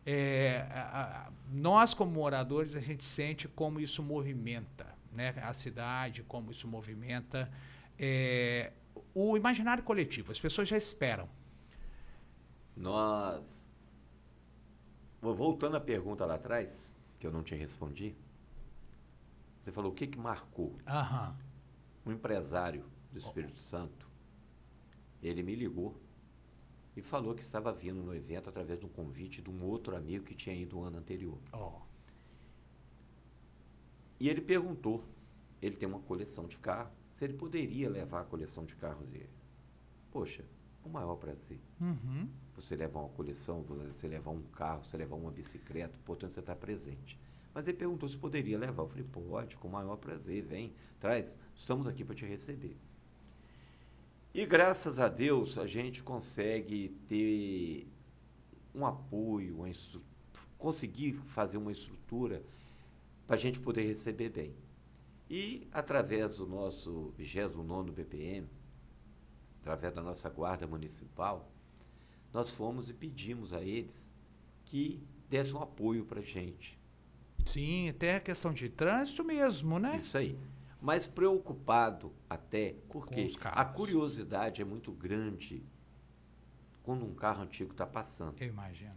[0.05, 6.23] é, a- a- nós, como moradores, a gente sente como isso movimenta né, a cidade,
[6.23, 7.51] como isso movimenta
[7.99, 8.73] é,
[9.15, 10.31] o imaginário coletivo.
[10.31, 11.27] As pessoas já esperam.
[12.77, 13.73] Nós.
[15.23, 18.17] Voltando à pergunta lá atrás, que eu não tinha respondido.
[19.61, 20.77] Você falou o que, que marcou?
[20.87, 21.37] Aham.
[22.05, 24.09] Um empresário do Espírito Santo,
[25.23, 26.01] ele me ligou
[26.97, 30.25] e falou que estava vindo no evento através de um convite de um outro amigo
[30.25, 31.39] que tinha ido o ano anterior.
[31.53, 31.81] Ó,
[34.19, 35.05] E ele perguntou,
[35.61, 39.29] ele tem uma coleção de carro, se ele poderia levar a coleção de carros dele.
[40.11, 40.45] Poxa,
[40.85, 41.61] o maior prazer.
[41.81, 42.29] uhum.
[42.57, 46.57] Você levar uma coleção, você levar um carro, você levar uma bicicleta, portanto você está
[46.57, 47.19] presente.
[47.53, 48.83] Mas ele perguntou se poderia levar.
[48.83, 52.77] Eu falei, pode, com o maior prazer, vem, traz, estamos aqui para te receber.
[54.35, 57.89] E graças a Deus a gente consegue ter
[58.75, 59.73] um apoio, uma
[60.59, 62.43] conseguir fazer uma estrutura
[63.27, 64.55] para a gente poder receber bem.
[65.29, 68.49] E através do nosso 29 BPM,
[69.61, 71.51] através da nossa guarda municipal,
[72.33, 74.15] nós fomos e pedimos a eles
[74.65, 76.79] que dessem um apoio para a gente.
[77.45, 79.97] Sim, até a questão de trânsito mesmo, né?
[79.97, 80.39] Isso aí.
[80.81, 85.63] Mas preocupado até, porque a curiosidade é muito grande
[86.83, 88.41] quando um carro antigo está passando.
[88.41, 88.95] Eu imagino.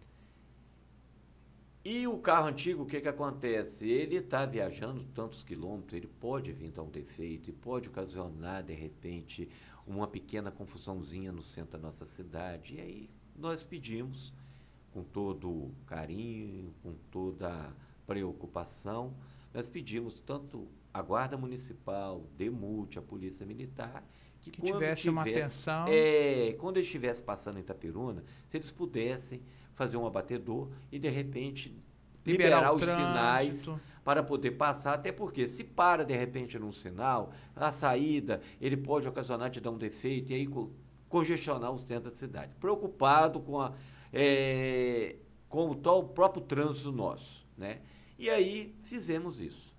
[1.83, 3.89] E o carro antigo, o que, que acontece?
[3.89, 8.73] Ele está viajando tantos quilômetros, ele pode vir dar um defeito e pode ocasionar, de
[8.73, 9.49] repente,
[9.87, 12.75] uma pequena confusãozinha no centro da nossa cidade.
[12.75, 14.33] E aí nós pedimos,
[14.91, 17.73] com todo carinho, com toda
[18.05, 19.13] preocupação,
[19.53, 24.03] nós pedimos tanto a Guarda Municipal, Demute, a Polícia Militar,
[24.41, 25.85] que, Que quando tivesse uma atenção.
[25.87, 29.41] É, quando eles estivessem passando em Itaperuna, se eles pudessem
[29.73, 31.75] fazer um abatedor e, de repente,
[32.25, 33.81] liberar, o os sinais trânsito.
[34.03, 39.07] para poder passar, até porque se para de repente num sinal, a saída, ele pode
[39.07, 40.47] ocasionar te dar um defeito e aí
[41.09, 42.53] congestionar o centro da cidade.
[42.59, 43.73] Preocupado com, a,
[44.13, 45.17] é,
[45.49, 47.81] com o tal próprio trânsito nosso, né?
[48.17, 49.69] E aí fizemos isso.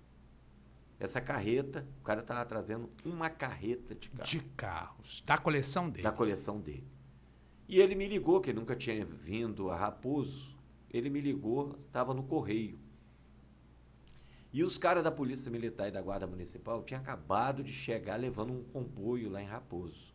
[0.99, 4.29] Essa carreta, o cara estava trazendo uma carreta de carros.
[4.29, 5.23] De carros.
[5.25, 6.03] Da coleção dele.
[6.03, 6.87] Da coleção dele.
[7.67, 10.55] E ele me ligou, que ele nunca tinha vindo a Raposo.
[10.91, 12.77] Ele me ligou, estava no correio.
[14.53, 18.51] E os caras da Polícia Militar e da Guarda Municipal tinham acabado de chegar levando
[18.51, 20.10] um comboio lá em Raposo.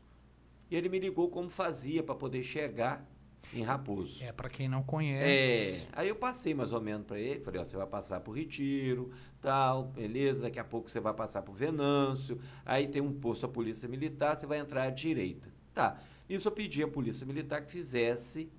[0.70, 3.07] E ele me ligou como fazia para poder chegar
[3.52, 4.22] em Raposo.
[4.22, 5.87] É, para quem não conhece.
[5.87, 8.33] É, aí eu passei mais ou menos para ele, falei, ó, você vai passar por
[8.33, 13.46] Retiro, tal, beleza, daqui a pouco você vai passar por Venâncio, aí tem um posto
[13.46, 15.48] da Polícia Militar, você vai entrar à direita.
[15.72, 18.50] Tá, isso eu pedi à Polícia Militar que fizesse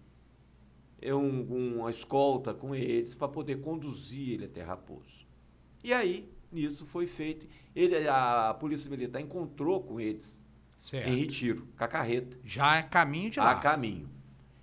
[1.04, 5.28] um, uma escolta com eles para poder conduzir ele até Raposo.
[5.84, 10.42] E aí, nisso foi feito, ele, a Polícia Militar encontrou com eles
[10.78, 11.10] certo.
[11.10, 12.38] em Retiro, com a carreta.
[12.44, 13.52] Já é caminho de lá.
[13.52, 14.10] A caminho.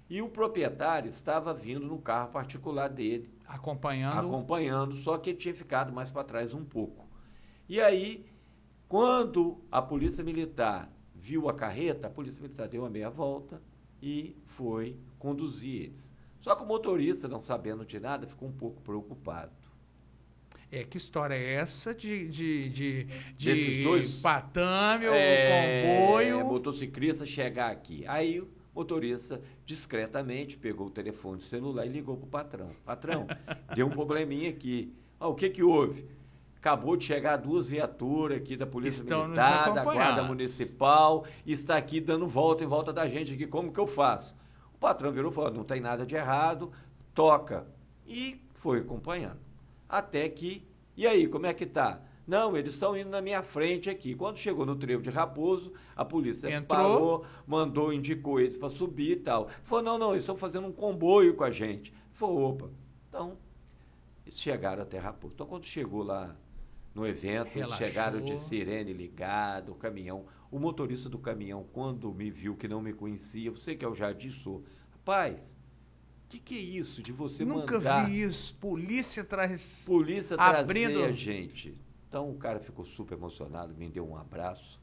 [0.08, 3.32] E o proprietário estava vindo no carro particular dele.
[3.46, 4.26] Acompanhando.
[4.26, 7.08] Acompanhando, só que ele tinha ficado mais para trás um pouco.
[7.68, 8.26] E aí,
[8.88, 13.62] quando a polícia militar viu a carreta, a polícia militar deu uma meia volta
[14.02, 16.14] e foi conduzir eles.
[16.40, 19.52] Só que o motorista, não sabendo de nada, ficou um pouco preocupado.
[20.74, 23.06] É, que história é essa de, de, de,
[23.36, 26.44] de dois, patame ou é, comboio?
[26.44, 28.04] motociclista chegar aqui.
[28.08, 28.42] Aí
[28.74, 32.70] motorista discretamente pegou o telefone celular e ligou para o patrão.
[32.84, 33.26] Patrão,
[33.72, 34.92] deu um probleminha aqui.
[35.20, 36.08] Ah, o que que houve?
[36.56, 42.00] Acabou de chegar duas viaturas aqui da Polícia Estão Militar, da Guarda Municipal, está aqui
[42.00, 43.46] dando volta em volta da gente aqui.
[43.46, 44.34] Como que eu faço?
[44.74, 46.72] O patrão virou e falou, não tem nada de errado,
[47.14, 47.64] toca.
[48.04, 49.53] E foi acompanhando.
[49.88, 50.66] Até que,
[50.96, 52.00] e aí, como é que tá?
[52.26, 54.14] Não, eles estão indo na minha frente aqui.
[54.14, 56.64] Quando chegou no trevo de Raposo, a polícia Entrou.
[56.66, 59.48] parou, mandou, indicou eles para subir e tal.
[59.62, 61.92] Falou, não, não, eles estão fazendo um comboio com a gente.
[62.12, 62.70] Falou, opa.
[63.08, 63.36] Então,
[64.24, 65.34] eles chegaram até Raposo.
[65.34, 66.34] Então, quando chegou lá
[66.94, 67.86] no evento, Relaxou.
[67.86, 70.24] chegaram de sirene ligado, o caminhão.
[70.50, 73.94] O motorista do caminhão, quando me viu que não me conhecia, você que é o
[73.94, 75.56] Jardim Sou, rapaz,
[76.34, 78.00] que, que é isso de você Nunca mandar...
[78.00, 78.56] Nunca vi isso.
[78.56, 79.84] Polícia traz...
[79.86, 80.94] Polícia abrindo...
[80.94, 81.78] trazer a gente.
[82.08, 84.80] Então o cara ficou super emocionado, me deu um abraço.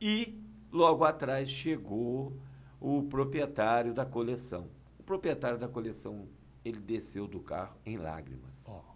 [0.00, 0.38] E
[0.70, 2.36] logo atrás chegou
[2.80, 4.68] o proprietário da coleção.
[4.98, 6.28] O proprietário da coleção,
[6.64, 8.52] ele desceu do carro em lágrimas.
[8.66, 8.92] Oh.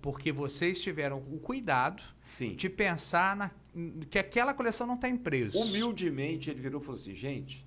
[0.00, 2.54] Porque vocês tiveram o cuidado Sim.
[2.54, 3.50] de pensar na,
[4.08, 5.58] que aquela coleção não está em preço.
[5.58, 7.66] Humildemente ele virou e falou assim, gente,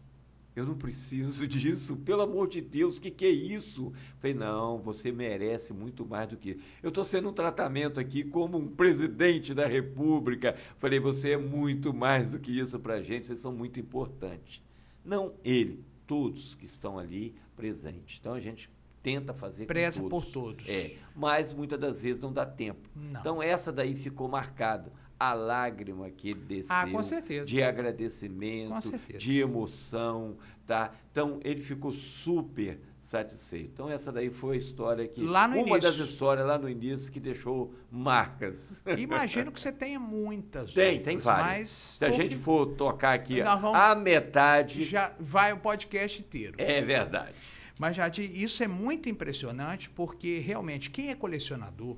[0.55, 3.91] eu não preciso disso, pelo amor de Deus, o que, que é isso?
[4.19, 6.59] Falei, não, você merece muito mais do que isso.
[6.81, 10.55] Eu estou sendo um tratamento aqui como um presidente da República.
[10.77, 14.61] Falei, você é muito mais do que isso para a gente, vocês são muito importantes.
[15.03, 18.17] Não ele, todos que estão ali presentes.
[18.19, 18.69] Então a gente
[19.03, 20.67] tenta fazer Preza por todos.
[20.67, 22.89] É, mas muitas das vezes não dá tempo.
[22.95, 23.19] Não.
[23.19, 27.45] Então essa daí ficou marcado a lágrima que desceu ah, com certeza.
[27.45, 28.73] de agradecimento,
[29.17, 30.93] de emoção, tá?
[31.11, 33.69] Então ele ficou super satisfeito.
[33.73, 35.81] Então essa daí foi a história que lá no uma início.
[35.81, 38.81] das histórias lá no início que deixou marcas.
[38.97, 40.73] Imagino que você tenha muitas.
[40.73, 41.69] Tem, tem várias.
[41.69, 46.55] Se a gente for tocar aqui a metade, já vai o podcast inteiro.
[46.57, 47.35] É verdade.
[47.77, 51.97] Mas Jadir, isso é muito impressionante porque realmente quem é colecionador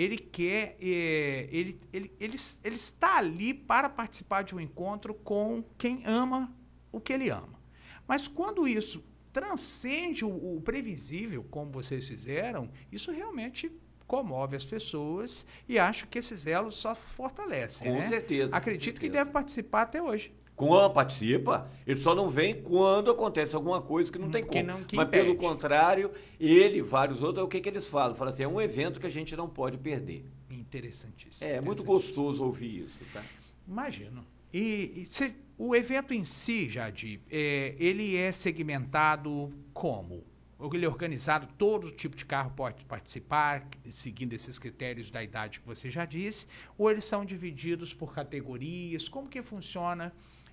[0.00, 5.64] ele quer, é, ele, ele, ele, ele está ali para participar de um encontro com
[5.76, 6.54] quem ama
[6.92, 7.58] o que ele ama.
[8.06, 13.70] Mas quando isso transcende o, o previsível, como vocês fizeram, isso realmente
[14.06, 17.92] comove as pessoas e acho que esses elos só fortalecem.
[17.92, 18.08] Com né?
[18.08, 18.56] certeza.
[18.56, 19.00] Acredito com certeza.
[19.00, 20.32] que deve participar até hoje.
[20.58, 24.60] Quando participa, ele só não vem quando acontece alguma coisa que não tem como.
[24.64, 25.10] Não, Mas impede.
[25.10, 28.16] pelo contrário, ele e vários outros, o que, que eles falam?
[28.16, 30.24] Falam assim, é um evento que a gente não pode perder.
[30.50, 31.48] Interessantíssimo.
[31.48, 33.22] É, muito gostoso ouvir isso, tá?
[33.68, 34.26] Imagino.
[34.52, 40.24] E, e se, o evento em si, Jadir, é, ele é segmentado como?
[40.72, 45.66] Ele é organizado, todo tipo de carro pode participar, seguindo esses critérios da idade que
[45.68, 49.08] você já disse, ou eles são divididos por categorias?
[49.08, 50.12] Como que funciona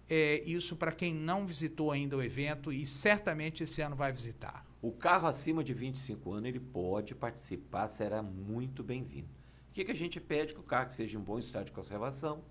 [0.09, 4.65] é, isso para quem não visitou ainda o evento e certamente esse ano vai visitar?
[4.81, 9.27] O carro acima de 25 anos, ele pode participar, será muito bem-vindo.
[9.69, 10.53] O que, que a gente pede?
[10.53, 12.43] Que o carro seja em bom estado de conservação,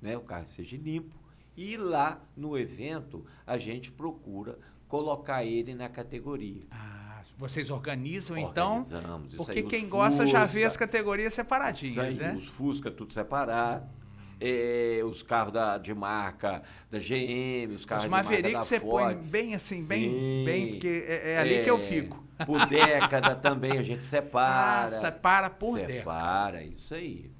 [0.00, 0.16] né?
[0.16, 1.16] o carro seja limpo,
[1.56, 6.62] e lá no evento a gente procura colocar ele na categoria.
[6.70, 8.78] Ah, vocês organizam então?
[8.78, 9.34] Organizamos.
[9.34, 12.34] Porque quem gosta Fusca, já vê as categorias separadinhas, aí, né?
[12.34, 13.99] Os Fusca tudo separado
[14.40, 18.80] é, os carros da, de marca da GM, os carros os de marca da você
[18.80, 19.14] Ford.
[19.16, 20.44] põe bem assim, bem, Sim.
[20.44, 22.24] bem, porque é, é ali que eu fico.
[22.46, 24.86] Por década também a gente separa.
[24.86, 25.98] Ah, separa por década.
[25.98, 27.30] Separa, isso aí.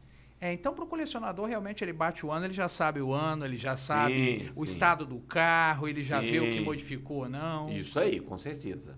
[0.40, 3.44] É, então, para o colecionador, realmente, ele bate o ano, ele já sabe o ano,
[3.44, 4.72] ele já Sim, sabe o sim.
[4.72, 6.64] estado do carro, ele já vê o que Sim.
[6.64, 7.70] modificou ou não.
[7.70, 8.96] Isso aí, com certeza.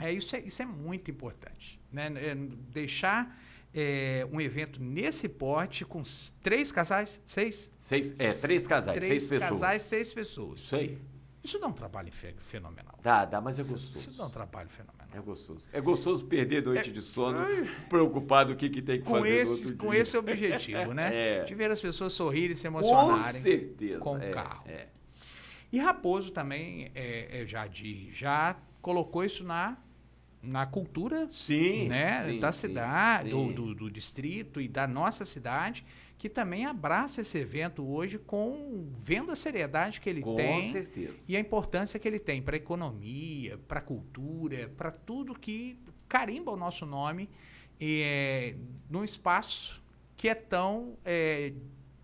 [0.00, 1.78] É, isso, é, isso é muito importante.
[1.92, 2.10] Né?
[2.16, 3.38] É, deixar
[3.74, 6.02] é, um evento nesse porte com
[6.42, 7.70] três casais, seis?
[7.78, 9.50] Seis, é, três casais, Três seis pessoas.
[9.60, 10.60] casais, seis pessoas.
[10.60, 10.98] Isso aí.
[11.44, 12.98] Isso dá um trabalho fe- fenomenal.
[13.02, 13.98] Dá, dá, mas é Isso, gostoso.
[14.10, 14.98] isso dá um trabalho fenomenal.
[15.14, 15.66] É gostoso.
[15.72, 17.38] É gostoso perder noite de sono,
[17.88, 20.00] preocupado o que, que tem que Com fazer esse, com dia.
[20.00, 21.08] esse objetivo, né?
[21.40, 21.44] É.
[21.44, 23.40] De ver as pessoas sorrirem, se Com emocionarem.
[23.40, 23.98] certeza.
[24.00, 24.64] com o é, carro.
[24.66, 24.88] é.
[25.72, 29.76] E Raposo também, é, é, já, de, já colocou isso na,
[30.48, 33.52] na cultura Sim, né, sim, da sim, cidade, do, sim.
[33.52, 35.84] do, do distrito e da nossa cidade,
[36.16, 41.14] que também abraça esse evento hoje com vendo a seriedade que ele Com tem certeza.
[41.28, 45.78] e a importância que ele tem para a economia, para a cultura, para tudo que
[46.08, 47.28] carimba o nosso nome
[47.80, 48.54] é,
[48.90, 49.80] num espaço
[50.16, 51.52] que é tão é,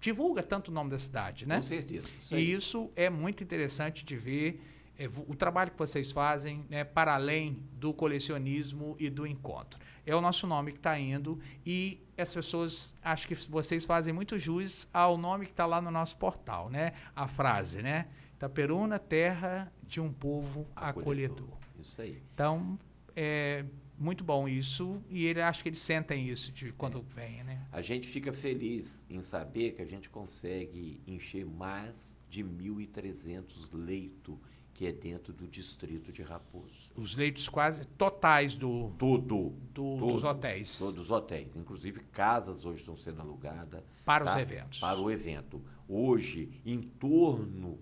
[0.00, 1.56] divulga tanto o nome da cidade, né?
[1.56, 2.06] Com certeza.
[2.22, 4.60] Isso E isso é muito interessante de ver
[4.98, 9.78] é, o trabalho que vocês fazem né, para além do colecionismo e do encontro.
[10.06, 14.38] É o nosso nome que está indo e as pessoas, acho que vocês fazem muito
[14.38, 16.92] jus ao nome que está lá no nosso portal, né?
[17.16, 18.06] A frase, né?
[18.36, 21.48] Itaperuna, terra de um povo acolhedor.
[21.80, 22.22] Isso aí.
[22.34, 22.78] Então,
[23.16, 23.64] é
[23.98, 27.66] muito bom isso e ele acho que eles sentem isso de quando vem, né?
[27.72, 34.36] A gente fica feliz em saber que a gente consegue encher mais de 1.300 leitos
[34.74, 36.92] que é dentro do distrito de Raposo.
[36.96, 39.22] Os leitos quase totais do, Todo.
[39.22, 40.76] do- todo, dos hotéis.
[40.78, 41.56] Todos os hotéis.
[41.56, 43.82] Inclusive, casas hoje estão sendo alugadas.
[44.04, 44.40] Para os tá?
[44.42, 44.78] eventos.
[44.80, 45.62] Para o evento.
[45.88, 47.78] Hoje, em torno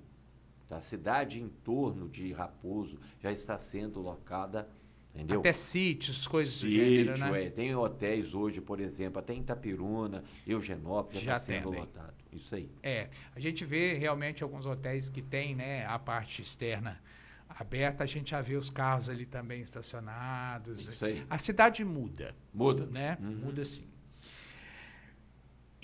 [0.69, 4.69] da cidade, em torno de Raposo, já está sendo locada,
[5.15, 5.41] entendeu?
[5.41, 7.45] Até sítios, coisas do Sítio, gênero, né?
[7.47, 7.51] é.
[7.51, 11.81] Tem hotéis hoje, por exemplo, até em Itapiruna, Eugenópolis, já Já está sendo atendem.
[11.81, 12.22] lotado.
[12.33, 12.69] Isso aí.
[12.83, 17.01] É, a gente vê realmente alguns hotéis que tem, né, a parte externa
[17.49, 20.89] aberta, a gente já vê os carros ali também estacionados.
[20.89, 21.25] Isso aí.
[21.29, 22.87] A cidade muda, Muda.
[22.87, 23.19] né?
[23.21, 23.31] Uhum.
[23.37, 23.87] Muda sim.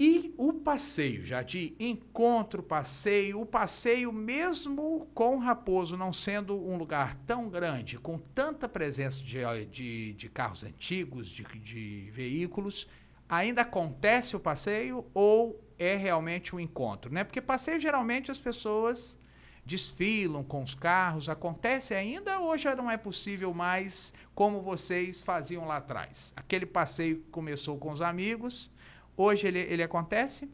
[0.01, 6.77] E o passeio, já de encontro, passeio, o passeio mesmo com Raposo não sendo um
[6.77, 12.87] lugar tão grande, com tanta presença de, de, de carros antigos, de, de veículos,
[13.29, 17.25] ainda acontece o passeio ou é realmente um encontro, né?
[17.25, 19.19] Porque passeio geralmente as pessoas
[19.65, 25.67] desfilam com os carros, acontece ainda ou já não é possível mais como vocês faziam
[25.67, 26.33] lá atrás?
[26.35, 28.71] Aquele passeio que começou com os amigos,
[29.17, 30.51] hoje ele, ele acontece?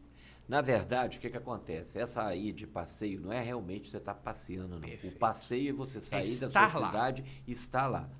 [0.48, 1.98] Na verdade, o que, que acontece?
[1.98, 4.80] Essa aí de passeio não é realmente você estar passeando, não.
[4.80, 5.14] Perfeito.
[5.14, 6.86] O passeio é você sair da estar sua lá.
[6.88, 8.10] cidade e estar lá.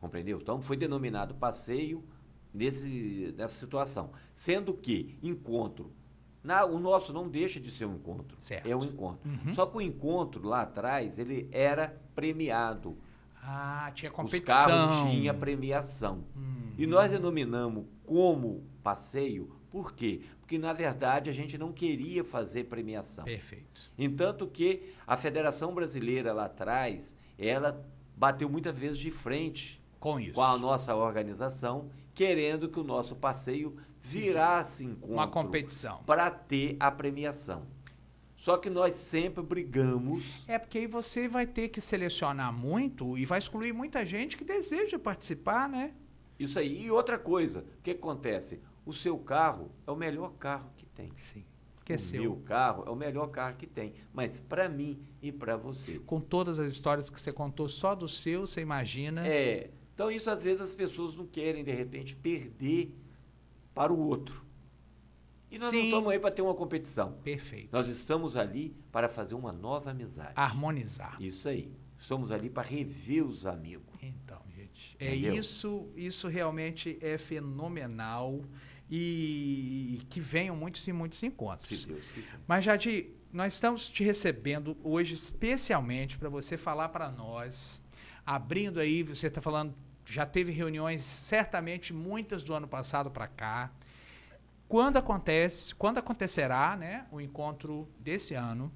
[0.00, 0.38] Compreendeu?
[0.40, 2.02] Então foi denominado passeio
[2.54, 4.12] nesse, nessa situação.
[4.34, 5.92] Sendo que encontro.
[6.42, 8.36] Na- o nosso não deixa de ser um encontro.
[8.40, 8.66] Certo.
[8.66, 9.28] É um encontro.
[9.28, 9.52] Uhum.
[9.52, 12.96] Só que o encontro lá atrás, ele era premiado.
[13.42, 14.46] Ah, tinha Os competição.
[14.66, 16.24] carros tinha premiação.
[16.36, 16.72] Hum.
[16.76, 20.22] E nós denominamos como passeio, por quê?
[20.40, 23.24] Porque, na verdade, a gente não queria fazer premiação.
[23.24, 23.90] Perfeito.
[23.98, 27.82] Entanto que a Federação Brasileira lá atrás, ela
[28.16, 30.34] bateu muitas vezes de frente Com isso.
[30.34, 33.76] com a nossa organização, querendo que o nosso passeio
[34.18, 36.02] virasse encontro Uma competição.
[36.04, 37.66] para ter a premiação.
[38.36, 43.26] Só que nós sempre brigamos É porque aí você vai ter que selecionar muito e
[43.26, 45.92] vai excluir muita gente que deseja participar, né?
[46.38, 46.84] isso aí.
[46.84, 48.60] E outra coisa, o que acontece?
[48.86, 51.12] O seu carro é o melhor carro que tem.
[51.18, 51.44] Sim.
[51.84, 52.22] Que é o seu.
[52.22, 55.98] meu carro é o melhor carro que tem, mas para mim e para você.
[55.98, 59.26] Com todas as histórias que você contou só do seu, você imagina.
[59.28, 62.96] É, então isso às vezes as pessoas não querem de repente perder
[63.80, 64.44] para o outro.
[65.50, 65.76] E nós Sim.
[65.76, 67.12] não estamos aí para ter uma competição.
[67.24, 67.70] Perfeito.
[67.72, 70.34] Nós estamos ali para fazer uma nova amizade.
[70.36, 71.16] Harmonizar.
[71.18, 71.72] Isso aí.
[71.98, 73.86] Estamos ali para rever os amigos.
[74.02, 78.44] Então, gente, é isso, isso realmente é fenomenal
[78.90, 81.80] e que venham muitos e muitos encontros.
[81.80, 82.38] Se Deus quiser.
[82.46, 87.82] Mas, Jadir, nós estamos te recebendo hoje especialmente para você falar para nós,
[88.26, 89.74] abrindo aí, você está falando,
[90.10, 93.70] já teve reuniões, certamente muitas do ano passado para cá.
[94.68, 98.72] Quando acontece, quando acontecerá, né, o encontro desse ano?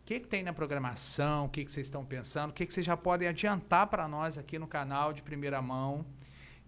[0.00, 1.46] O que, que tem na programação?
[1.46, 2.50] O que, que vocês estão pensando?
[2.50, 6.04] O que, que vocês já podem adiantar para nós aqui no canal de primeira mão?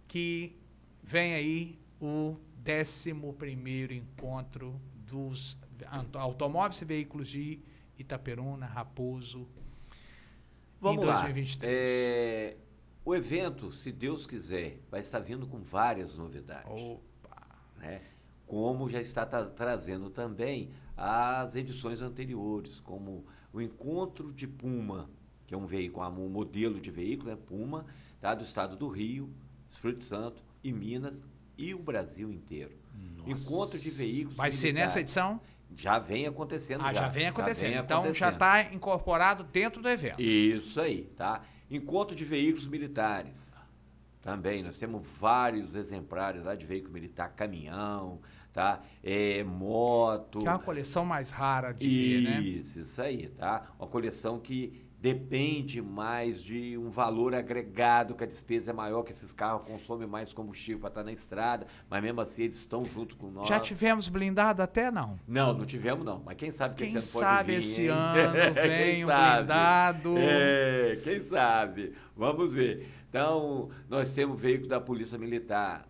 [0.07, 0.57] Que
[1.03, 2.37] vem aí o
[2.67, 3.11] 11
[3.97, 5.59] encontro dos
[6.15, 7.61] automóveis e veículos de
[7.99, 9.49] Itaperuna, Raposo.
[10.81, 11.73] Vamos em 2023.
[11.73, 11.79] lá.
[11.79, 12.57] É,
[13.05, 16.71] o evento, se Deus quiser, vai estar vindo com várias novidades.
[16.71, 17.43] Opa.
[17.77, 18.01] Né?
[18.47, 25.11] Como já está tra trazendo também as edições anteriores, como o Encontro de Puma,
[25.47, 27.85] que é um veículo, um modelo de veículo, é Puma,
[28.21, 28.35] tá?
[28.35, 29.31] do estado do Rio,
[29.69, 31.23] Espírito Santo e Minas
[31.59, 32.73] e o Brasil inteiro.
[33.17, 33.31] Nossa.
[33.31, 34.37] Encontro de veículos.
[34.37, 35.41] Vai ser nessa edição?
[35.77, 36.85] Já vem acontecendo.
[36.85, 37.71] Ah, já, já vem acontecendo.
[37.71, 38.21] Já vem então acontecendo.
[38.21, 40.21] já está incorporado dentro do evento.
[40.21, 41.43] Isso aí, tá?
[41.77, 43.55] Encontro de veículos militares.
[44.23, 48.21] Também, nós temos vários exemplares lá de veículo militar, caminhão,
[48.53, 48.83] tá?
[49.03, 50.39] É, moto.
[50.39, 52.41] Que é uma coleção mais rara de isso, ver, né?
[52.41, 53.75] Isso, isso aí, tá?
[53.79, 59.13] Uma coleção que depende mais de um valor agregado, que a despesa é maior, que
[59.13, 63.15] esses carros consomem mais combustível para estar na estrada, mas mesmo assim eles estão juntos
[63.15, 63.47] com nós.
[63.47, 65.21] Já tivemos blindado até não?
[65.29, 68.33] Não, não tivemos não, mas quem sabe que quem esse ano pode vir, esse ano
[68.55, 70.15] vem um blindado.
[70.17, 71.93] É, quem sabe?
[72.17, 72.89] Vamos ver.
[73.11, 75.87] Então, nós temos veículo da Polícia Militar,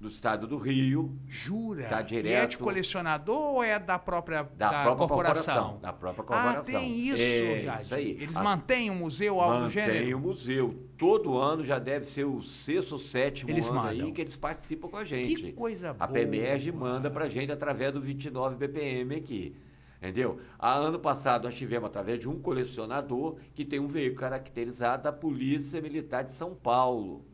[0.00, 1.18] do estado do Rio.
[1.26, 1.88] Jura?
[1.88, 2.26] Tá direto.
[2.26, 5.54] E é de colecionador ou é da própria, da, da própria corporação?
[5.54, 5.80] corporação?
[5.80, 6.60] Da própria corporação.
[6.60, 8.10] Ah, tem isso, é, Isso aí.
[8.10, 9.94] Eles A, mantêm o um museu, algo do gênero?
[9.94, 10.88] Mantém o museu.
[10.96, 14.06] Todo ano já deve ser o sexto ou sétimo eles ano mandam.
[14.06, 15.34] aí que eles participam com a gente.
[15.42, 16.04] Que coisa a boa.
[16.04, 19.56] A PEMERG manda pra gente através do 29 BPM aqui.
[20.00, 20.38] Entendeu?
[20.56, 25.12] A ano passado nós tivemos através de um colecionador que tem um veículo caracterizado da
[25.12, 27.24] Polícia Militar de São Paulo.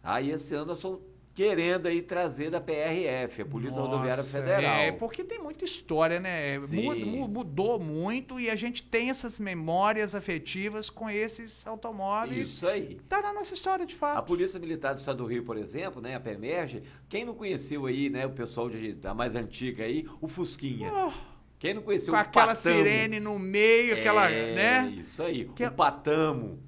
[0.00, 1.00] Aí esse ano nós somos
[1.34, 4.76] querendo aí trazer da PRF, a Polícia Nossa, Rodoviária Federal.
[4.76, 6.58] É, porque tem muita história, né?
[6.58, 12.50] Mudou, mudou muito e a gente tem essas memórias afetivas com esses automóveis.
[12.50, 13.00] Isso aí.
[13.08, 14.18] Tá na nossa história, de fato.
[14.18, 17.86] A Polícia Militar do Estado do Rio, por exemplo, né, a PEMERG, quem não conheceu
[17.86, 20.92] aí, né, o pessoal de, da mais antiga aí, o Fusquinha.
[20.92, 21.12] Oh.
[21.58, 22.76] Quem não conheceu com o aquela Patamo.
[22.76, 24.94] sirene no meio, aquela, é, né?
[24.98, 25.48] Isso aí.
[25.54, 25.64] Que...
[25.64, 26.58] O Patamo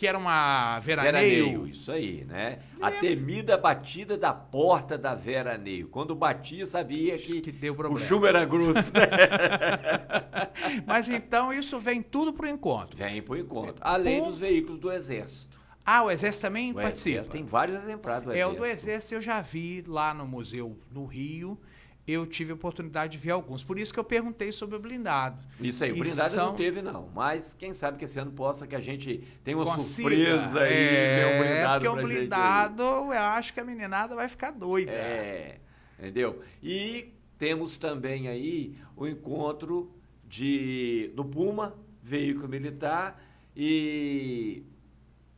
[0.00, 1.44] que era uma veraneio.
[1.44, 2.60] Veraneio, isso aí, né?
[2.80, 2.86] É.
[2.86, 5.88] A temida batida da porta da veraneio.
[5.88, 8.90] Quando batia, sabia que, que deu o chumbo era grosso.
[10.86, 12.96] Mas então isso vem tudo para o encontro.
[12.96, 13.76] Vem para o encontro.
[13.82, 15.60] Além dos veículos do Exército.
[15.84, 17.10] Ah, o Exército também o participa?
[17.10, 18.50] Exército, tem vários exemplares do Exército.
[18.50, 21.58] É, o do Exército eu já vi lá no museu no Rio
[22.06, 23.62] eu tive a oportunidade de ver alguns.
[23.62, 25.38] Por isso que eu perguntei sobre o blindado.
[25.60, 26.46] Isso aí, o blindado são...
[26.48, 27.08] não teve, não.
[27.14, 30.08] Mas quem sabe que esse ano possa que a gente tenha uma Consiga.
[30.08, 34.50] surpresa aí, é, um blindado porque o blindado, eu acho que a meninada vai ficar
[34.50, 34.90] doida.
[34.90, 35.58] É,
[35.98, 36.42] entendeu?
[36.62, 39.94] E temos também aí o encontro
[40.26, 43.22] de, do Puma, veículo militar,
[43.56, 44.62] e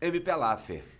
[0.00, 0.91] MP Laffer.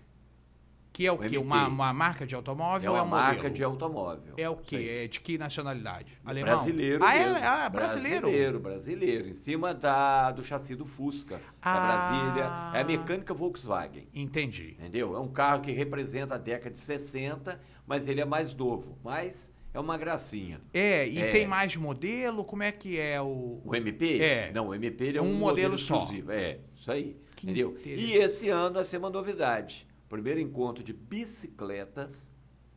[0.92, 1.38] Que é o, o quê?
[1.38, 2.90] Uma, uma, marca de automóvel?
[2.90, 3.54] É uma é um marca modelo?
[3.54, 4.34] de automóvel.
[4.36, 5.04] É o quê?
[5.04, 6.18] É de que nacionalidade?
[6.22, 6.56] Alemão?
[6.56, 7.14] Brasileiro ah.
[7.14, 8.20] É, ah, brasileiro?
[8.20, 9.28] Brasileiro, brasileiro.
[9.28, 12.44] Em cima da, do chassi do Fusca, ah, da Brasília.
[12.74, 14.06] É a mecânica Volkswagen.
[14.14, 14.76] Entendi.
[14.78, 15.16] Entendeu?
[15.16, 18.98] É um carro que representa a década de 60, mas ele é mais novo.
[19.02, 20.60] Mas é uma gracinha.
[20.74, 21.32] É, e é.
[21.32, 22.44] tem mais de modelo?
[22.44, 23.62] Como é que é o...
[23.64, 24.20] O MP?
[24.20, 24.52] É.
[24.52, 26.02] Não, o MP é um, um modelo, modelo só.
[26.02, 26.32] exclusivo.
[26.32, 27.16] É, isso aí.
[27.34, 27.78] Que entendeu?
[27.82, 32.30] E esse ano nós temos uma novidade primeiro encontro de bicicletas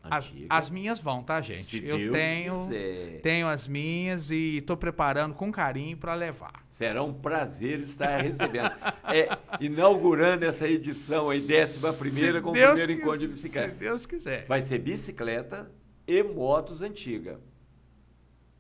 [0.10, 1.64] as, as, minhas vão, tá, gente?
[1.64, 3.22] Se eu Deus tenho, quiser.
[3.22, 6.64] tenho as minhas e estou preparando com carinho para levar.
[6.70, 8.72] Será um prazer estar recebendo.
[9.12, 13.70] é, inaugurando essa edição aí, décima primeira, com o primeiro quis, encontro de bicicleta.
[13.70, 14.46] Se Deus quiser.
[14.46, 15.72] Vai ser bicicleta
[16.08, 17.40] e motos antigas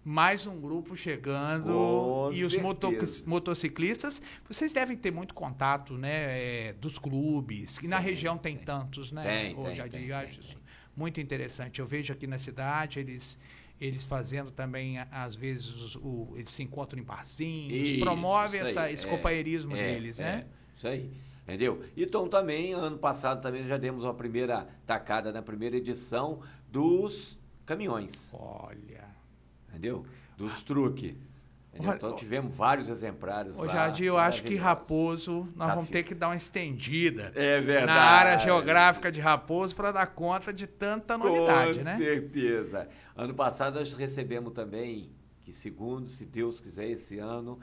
[0.05, 2.93] mais um grupo chegando Com e os moto
[3.25, 8.55] motociclistas, vocês devem ter muito contato, né, é, dos clubes, que Sim, na região tem,
[8.55, 9.23] tem, tantos, né?
[9.23, 10.57] Tem, Hoje tem, tem, acho isso
[10.95, 11.79] muito interessante.
[11.79, 13.39] Eu vejo aqui na cidade eles
[13.81, 18.89] eles fazendo também às vezes o, eles se encontram em barzinhos, isso, promove isso essa,
[18.89, 20.45] esse é, companheirismo é, deles, né?
[20.45, 21.11] É, isso aí.
[21.43, 21.83] Entendeu?
[21.97, 26.41] Então também, ano passado também já demos uma primeira tacada na primeira edição
[26.71, 28.29] dos caminhões.
[28.33, 29.14] Olha
[29.75, 30.05] entendeu?
[30.37, 31.15] Dos truques.
[31.77, 33.67] Então tivemos vários exemplares Ô.
[33.67, 37.85] Jardim, eu acho que Raposo, nós vamos ter que dar uma estendida é verdade.
[37.85, 41.91] na área geográfica de Raposo para dar conta de tanta novidade, Com né?
[41.97, 42.87] Com certeza.
[43.15, 45.11] Ano passado nós recebemos também,
[45.43, 47.59] que segundo, se Deus quiser, esse ano,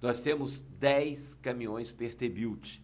[0.00, 2.80] nós temos 10 caminhões Pertebuilt.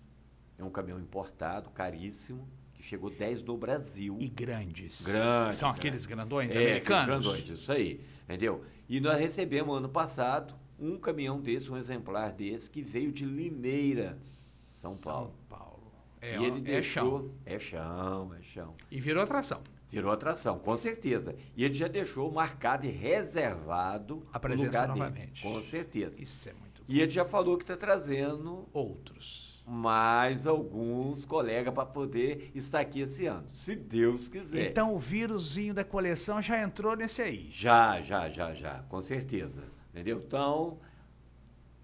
[0.59, 4.17] É um caminhão importado, caríssimo, que chegou 10 no Brasil.
[4.19, 5.03] E grandes.
[5.03, 5.57] Grandes.
[5.57, 7.27] São aqueles grandões é, americanos?
[7.27, 8.01] grandões, isso aí.
[8.31, 8.65] Entendeu?
[8.89, 14.17] E nós recebemos ano passado um caminhão desse, um exemplar desse, que veio de Limeira,
[14.23, 15.27] São Paulo.
[15.27, 15.93] São Paulo.
[16.21, 17.35] É, e ele é deixou, chão.
[17.45, 18.75] É chão, é chão.
[18.89, 19.61] E virou atração.
[19.91, 21.35] Virou atração, com certeza.
[21.57, 25.43] E ele já deixou marcado e reservado a presença lugar novamente.
[25.43, 26.23] Dele, com certeza.
[26.23, 29.50] Isso é muito E ele já falou que está trazendo outros.
[29.71, 34.69] Mais alguns colegas para poder estar aqui esse ano, se Deus quiser.
[34.69, 37.49] Então o vírusinho da coleção já entrou nesse aí.
[37.53, 39.63] Já, já, já, já, com certeza.
[39.93, 40.21] Entendeu?
[40.27, 40.79] Então,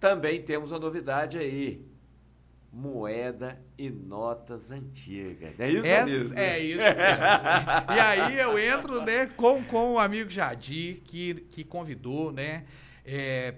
[0.01, 1.81] também temos uma novidade aí.
[2.73, 5.59] Moeda e notas antigas.
[5.59, 6.39] É isso, Essa- Anísio?
[6.39, 7.95] é isso mesmo.
[7.95, 12.67] e aí eu entro né, com, com o amigo Jadir, que, que convidou, né?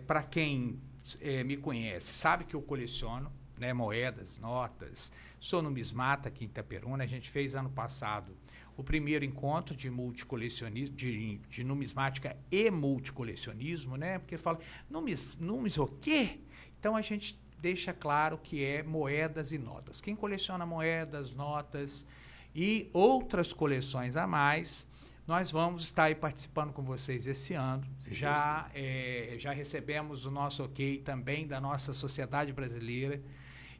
[0.07, 0.79] para quem
[1.21, 5.13] é, me conhece, sabe que eu coleciono né, moedas, notas.
[5.39, 7.05] Sou numismata aqui em Itaperuna.
[7.05, 8.37] A gente fez ano passado
[8.79, 14.21] o primeiro encontro de multicolecionismo, de, de numismática e multicolecionismo, né?
[14.21, 16.39] Porque fala, numis, numis o quê?
[16.79, 20.01] Então a gente deixa claro que é moedas e notas.
[20.01, 22.07] Quem coleciona moedas, notas
[22.55, 24.87] e outras coleções a mais,
[25.27, 27.85] nós vamos estar aí participando com vocês esse ano.
[27.99, 33.21] Se Já, eh, já recebemos o nosso ok também da nossa Sociedade Brasileira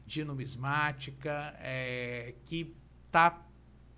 [0.09, 3.45] de Numismática, eh, que está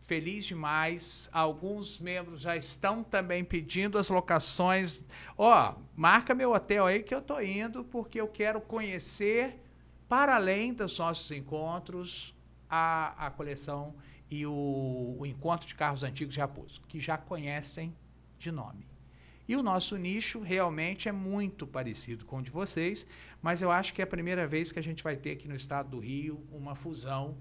[0.02, 1.30] feliz demais.
[1.32, 5.02] Alguns membros já estão também pedindo as locações.
[5.38, 9.58] Ó, marca meu hotel aí que eu tô indo porque eu quero conhecer
[10.10, 12.36] para além dos nossos encontros
[12.70, 13.96] a, a coleção
[14.30, 17.96] e o, o encontro de carros antigos de Raposo, que já conhecem
[18.38, 18.92] de nome.
[19.48, 23.06] E o nosso nicho realmente é muito parecido com o de vocês,
[23.42, 25.56] mas eu acho que é a primeira vez que a gente vai ter aqui no
[25.56, 27.38] estado do Rio uma fusão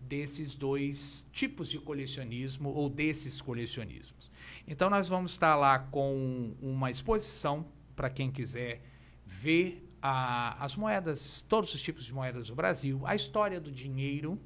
[0.00, 4.30] desses dois tipos de colecionismo ou desses colecionismos.
[4.66, 8.82] Então nós vamos estar lá com uma exposição para quem quiser
[9.24, 14.38] ver a- as moedas, todos os tipos de moedas do Brasil, a história do dinheiro,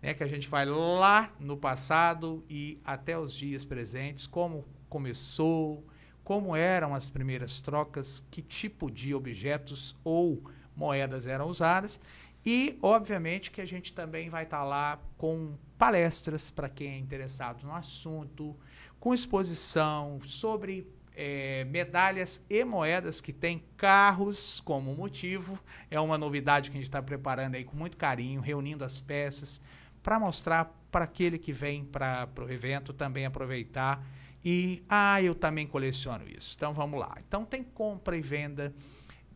[0.00, 5.86] né, que a gente vai lá no passado e até os dias presentes, como começou,
[6.28, 10.42] como eram as primeiras trocas, que tipo de objetos ou
[10.76, 11.98] moedas eram usadas.
[12.44, 17.66] E, obviamente, que a gente também vai estar lá com palestras para quem é interessado
[17.66, 18.54] no assunto,
[19.00, 25.58] com exposição sobre eh, medalhas e moedas que têm carros como motivo.
[25.90, 29.62] É uma novidade que a gente está preparando aí com muito carinho, reunindo as peças
[30.02, 34.04] para mostrar para aquele que vem para o evento também aproveitar
[34.50, 36.54] e ah, eu também coleciono isso.
[36.56, 37.18] Então vamos lá.
[37.28, 38.74] Então tem compra e venda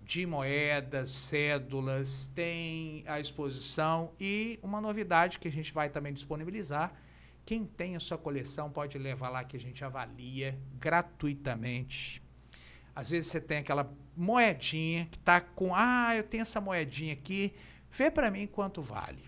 [0.02, 6.94] de moedas, cédulas, tem a exposição e uma novidade que a gente vai também disponibilizar.
[7.44, 12.22] Quem tem a sua coleção pode levar lá que a gente avalia gratuitamente.
[12.96, 17.52] Às vezes você tem aquela moedinha que está com, ah, eu tenho essa moedinha aqui,
[17.90, 19.24] vê para mim quanto vale.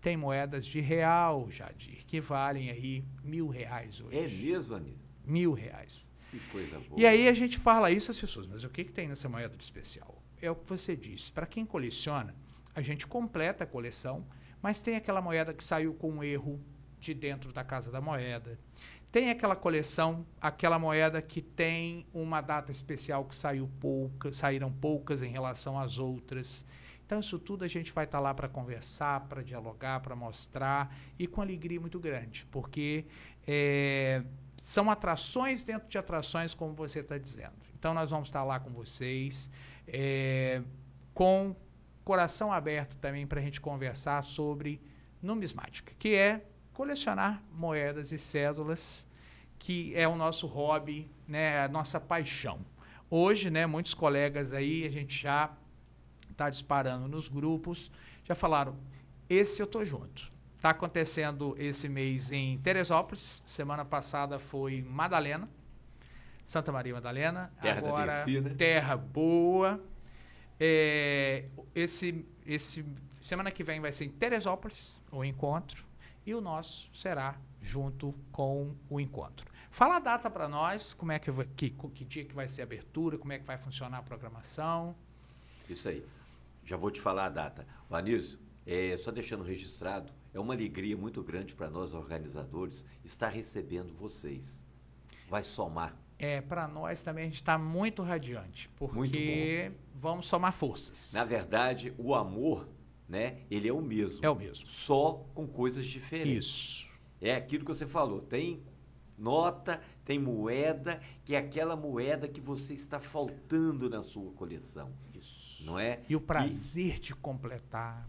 [0.00, 4.18] Tem moedas de real, Jadir, que valem aí mil reais hoje.
[4.18, 4.99] É mesmo, Anísio?
[5.30, 6.08] Mil reais.
[6.30, 7.00] Que coisa boa.
[7.00, 9.56] E aí a gente fala isso às pessoas, mas o que, que tem nessa moeda
[9.56, 10.22] de especial?
[10.40, 11.30] É o que você disse.
[11.30, 12.34] Para quem coleciona,
[12.74, 14.26] a gente completa a coleção,
[14.62, 16.60] mas tem aquela moeda que saiu com um erro
[16.98, 18.58] de dentro da casa da moeda.
[19.10, 25.22] Tem aquela coleção, aquela moeda que tem uma data especial que saiu pouca, saíram poucas
[25.22, 26.64] em relação às outras.
[27.10, 31.26] Então, isso tudo a gente vai estar lá para conversar, para dialogar, para mostrar e
[31.26, 33.04] com alegria muito grande, porque
[33.44, 34.22] é,
[34.62, 37.56] são atrações dentro de atrações, como você está dizendo.
[37.76, 39.50] Então, nós vamos estar lá com vocês,
[39.88, 40.62] é,
[41.12, 41.56] com
[42.04, 44.80] coração aberto também para a gente conversar sobre
[45.20, 49.04] numismática, que é colecionar moedas e cédulas,
[49.58, 52.60] que é o nosso hobby, né, a nossa paixão.
[53.10, 55.50] Hoje, né, muitos colegas aí, a gente já
[56.40, 57.90] está disparando nos grupos,
[58.24, 58.74] já falaram,
[59.28, 60.32] esse eu tô junto.
[60.56, 65.48] Está acontecendo esse mês em Teresópolis, semana passada foi Madalena,
[66.46, 68.54] Santa Maria Madalena, Terra agora Dercy, né?
[68.56, 69.80] terra boa.
[70.58, 72.84] É, esse, esse
[73.20, 75.84] semana que vem vai ser em Teresópolis o encontro
[76.26, 79.50] e o nosso será junto com o encontro.
[79.70, 82.64] Fala a data para nós, como é que, que, que dia que vai ser a
[82.64, 84.94] abertura, como é que vai funcionar a programação.
[85.68, 86.04] Isso aí.
[86.64, 87.66] Já vou te falar a data.
[87.88, 93.28] O Anísio, é, só deixando registrado, é uma alegria muito grande para nós organizadores estar
[93.28, 94.64] recebendo vocês.
[95.28, 95.96] Vai somar.
[96.18, 101.12] É, para nós também a gente está muito radiante, porque Muito vamos somar forças.
[101.14, 102.68] Na verdade, o amor,
[103.08, 104.24] né, ele é o mesmo.
[104.24, 104.66] É o mesmo.
[104.66, 106.46] Só com coisas diferentes.
[106.46, 106.90] Isso.
[107.22, 108.20] É aquilo que você falou.
[108.20, 108.62] Tem
[109.16, 114.92] nota, tem moeda, que é aquela moeda que você está faltando na sua coleção.
[115.14, 115.39] Isso.
[115.64, 116.00] Não é?
[116.08, 118.08] E o prazer de completar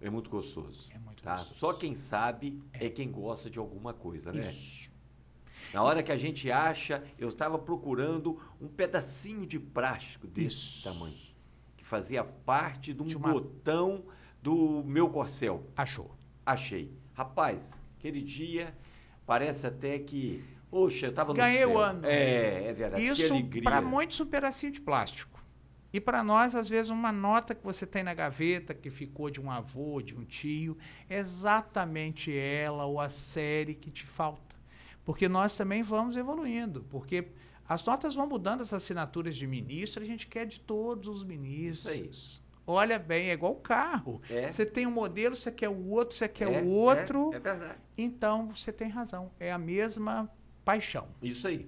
[0.00, 0.88] É muito gostoso.
[0.94, 1.36] é muito Tá?
[1.36, 1.58] gostoso.
[1.58, 2.88] Só quem sabe é.
[2.88, 4.40] quem gosta de alguma coisa, né?
[4.40, 4.90] Isso.
[5.74, 10.84] Na hora que a gente acha, eu estava procurando um pedacinho de plástico desse Isso.
[10.84, 11.16] tamanho,
[11.76, 14.04] que fazia parte de um De uma- botão
[14.40, 15.64] do meu corcel.
[15.76, 16.14] Achou.
[16.44, 16.92] Achei.
[17.14, 17.58] Rapaz,
[17.98, 18.72] aquele dia
[19.26, 20.44] parece até que.
[20.70, 22.04] Poxa, eu estava no Ganhei o ano.
[22.06, 23.04] É, é verdade.
[23.04, 23.32] Isso,
[23.62, 25.35] para muitos, um pedacinho de plástico.
[25.96, 29.40] E para nós, às vezes, uma nota que você tem na gaveta, que ficou de
[29.40, 30.76] um avô, de um tio,
[31.08, 34.54] é exatamente ela ou a série que te falta.
[35.06, 36.84] Porque nós também vamos evoluindo.
[36.90, 37.28] Porque
[37.66, 42.42] as notas vão mudando, as assinaturas de ministro, a gente quer de todos os ministros.
[42.66, 44.20] Olha bem, é igual o carro.
[44.28, 44.52] É.
[44.52, 47.32] Você tem um modelo, você quer o outro, você quer É, o outro.
[47.32, 47.78] É, é verdade.
[47.96, 49.30] Então, você tem razão.
[49.40, 50.30] É a mesma
[50.62, 51.08] paixão.
[51.22, 51.66] Isso aí.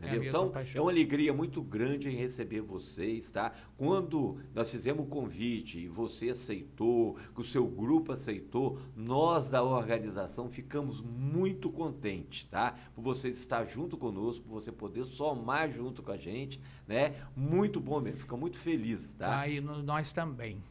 [0.00, 3.52] É então, é uma alegria muito grande em receber vocês, tá?
[3.76, 9.62] Quando nós fizemos o convite e você aceitou, que o seu grupo aceitou, nós da
[9.62, 12.76] organização ficamos muito contentes, tá?
[12.94, 17.16] Por você estar junto conosco, por você poder somar junto com a gente, né?
[17.36, 19.40] Muito bom mesmo, fica muito feliz, tá?
[19.40, 20.62] Aí no- nós também.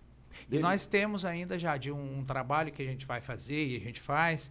[0.43, 0.69] E Beleza.
[0.69, 3.79] nós temos ainda, já de um, um trabalho que a gente vai fazer e a
[3.79, 4.49] gente faz,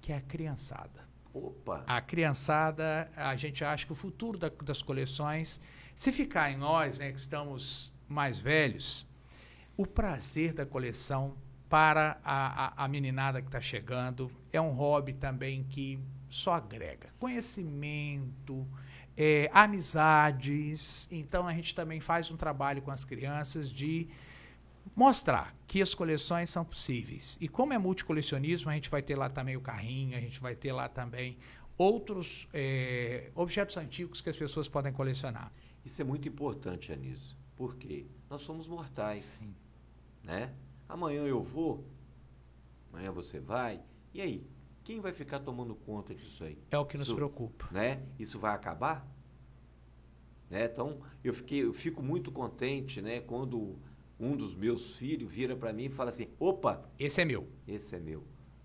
[0.00, 1.08] que é a criançada.
[1.32, 1.84] Opa!
[1.86, 5.60] A criançada, a gente acha que o futuro da- das coleções,
[5.94, 9.06] se ficar em nós, né, que estamos mais velhos,
[9.76, 11.36] o prazer da coleção
[11.68, 17.10] para a, a, a meninada que está chegando é um hobby também que só agrega
[17.18, 18.66] conhecimento,
[19.16, 21.06] é, amizades.
[21.10, 24.08] Então a gente também faz um trabalho com as crianças de
[25.00, 27.38] mostrar que as coleções são possíveis.
[27.40, 30.54] E como é multicolecionismo, a gente vai ter lá também o carrinho, a gente vai
[30.54, 31.38] ter lá também
[31.78, 35.50] outros é, objetos antigos que as pessoas podem colecionar.
[35.86, 39.50] Isso é muito importante, Anísio, porque nós somos mortais,
[40.22, 40.52] né?
[40.86, 41.82] Amanhã eu vou,
[42.92, 43.80] amanhã você vai,
[44.12, 44.46] e aí?
[44.84, 46.58] Quem vai ficar tomando conta disso aí?
[46.70, 47.68] É o que nos Isso- preocupa.
[47.70, 48.02] né?
[48.18, 49.06] Isso vai acabar?
[50.50, 50.64] Né?
[50.66, 53.20] Então, eu, fiquei, eu fico muito contente, né?
[53.20, 53.78] Quando
[54.20, 57.48] um dos meus filhos vira para mim e fala assim, opa, Esse é meu.
[57.66, 58.22] esse é meu.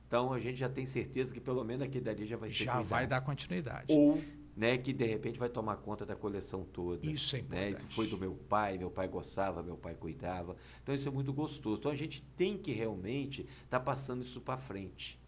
[0.07, 2.73] Então, a gente já tem certeza que pelo menos aquele dali já vai ser Já
[2.73, 2.87] cuidado.
[2.89, 3.85] vai dar continuidade.
[3.89, 4.21] Ou,
[4.55, 7.05] né, que de repente vai tomar conta da coleção toda.
[7.05, 7.69] Isso é né?
[7.69, 7.95] Isso importante.
[7.95, 10.55] foi do meu pai, meu pai gostava, meu pai cuidava.
[10.83, 11.79] Então isso é muito gostoso.
[11.79, 15.19] Então a gente tem que realmente estar passando isso para frente.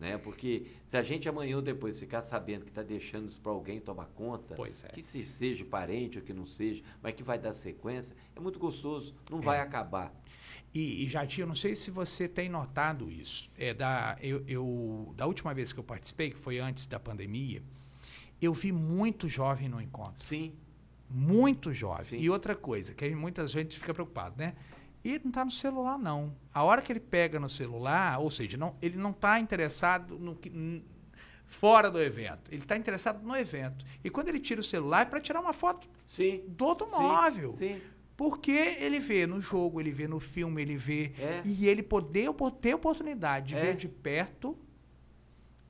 [0.00, 0.16] Né?
[0.16, 3.78] Porque se a gente amanhã ou depois ficar sabendo que está deixando isso para alguém
[3.78, 4.88] tomar conta, é.
[4.94, 8.58] que se seja parente ou que não seja, mas que vai dar sequência, é muito
[8.58, 9.42] gostoso, não É.
[9.42, 10.10] vai acabar.
[10.72, 13.50] E, e Jati, eu não sei se você tem notado isso.
[13.58, 17.62] É da, eu, eu- da última vez que eu participei, que foi antes da pandemia,
[18.40, 20.24] eu vi muito jovem no encontro.
[20.24, 20.54] Sim,
[21.12, 22.04] Muito jovem.
[22.06, 22.16] Sim.
[22.20, 24.54] E outra coisa, que muitas vezes fica preocupado, né?
[25.02, 26.34] E ele não está no celular, não.
[26.52, 30.34] A hora que ele pega no celular, ou seja, não, ele não está interessado no
[30.36, 30.82] que.
[31.46, 32.50] fora do evento.
[32.52, 33.84] Ele está interessado no evento.
[34.04, 36.44] E quando ele tira o celular, é para tirar uma foto sim.
[36.46, 37.50] do automóvel.
[37.52, 37.82] Sim, sim.
[38.16, 41.12] Porque ele vê no jogo, ele vê no filme, ele vê.
[41.18, 41.40] É.
[41.44, 42.28] E ele poder
[42.60, 43.60] ter oportunidade de É.
[43.62, 44.56] ver de perto.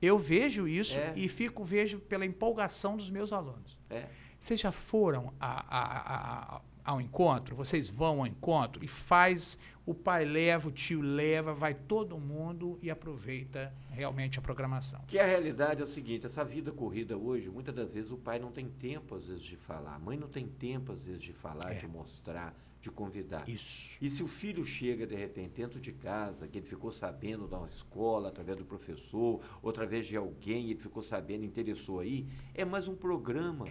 [0.02, 1.12] Eu vejo isso É.
[1.14, 3.78] e fico, vejo pela empolgação dos meus alunos.
[3.88, 4.06] É.
[4.38, 7.54] Vocês já foram a- a- a- ao encontro?
[7.56, 12.78] Vocês vão ao encontro e faz, o pai leva, o tio leva, vai todo mundo
[12.82, 15.00] e aproveita realmente a programação.
[15.06, 18.38] Que a realidade é o seguinte, essa vida corrida hoje, muitas das vezes o pai
[18.38, 21.32] não tem tempo às vezes de falar, a mãe não tem tempo às vezes de
[21.32, 21.78] falar, É.
[21.78, 23.46] de mostrar, de convidar.
[23.46, 23.98] Isso.
[24.00, 27.62] E se o filho chega de repente dentro de casa, que ele ficou sabendo da
[27.64, 32.88] escola, através do professor, ou através de alguém, ele ficou sabendo, interessou aí, é mais
[32.88, 33.66] um programa.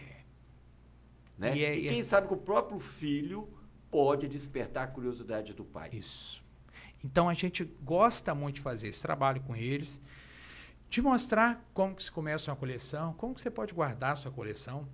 [1.40, 1.58] Né?
[1.58, 3.48] E é- e e é- quem sabe que o próprio filho
[3.90, 5.90] pode despertar a curiosidade do pai.
[5.94, 6.44] Isso.
[7.04, 10.02] Então a gente gosta muito de fazer esse trabalho com eles,
[10.90, 14.32] de mostrar como que se começa uma coleção, como que você pode guardar a sua
[14.32, 14.88] coleção,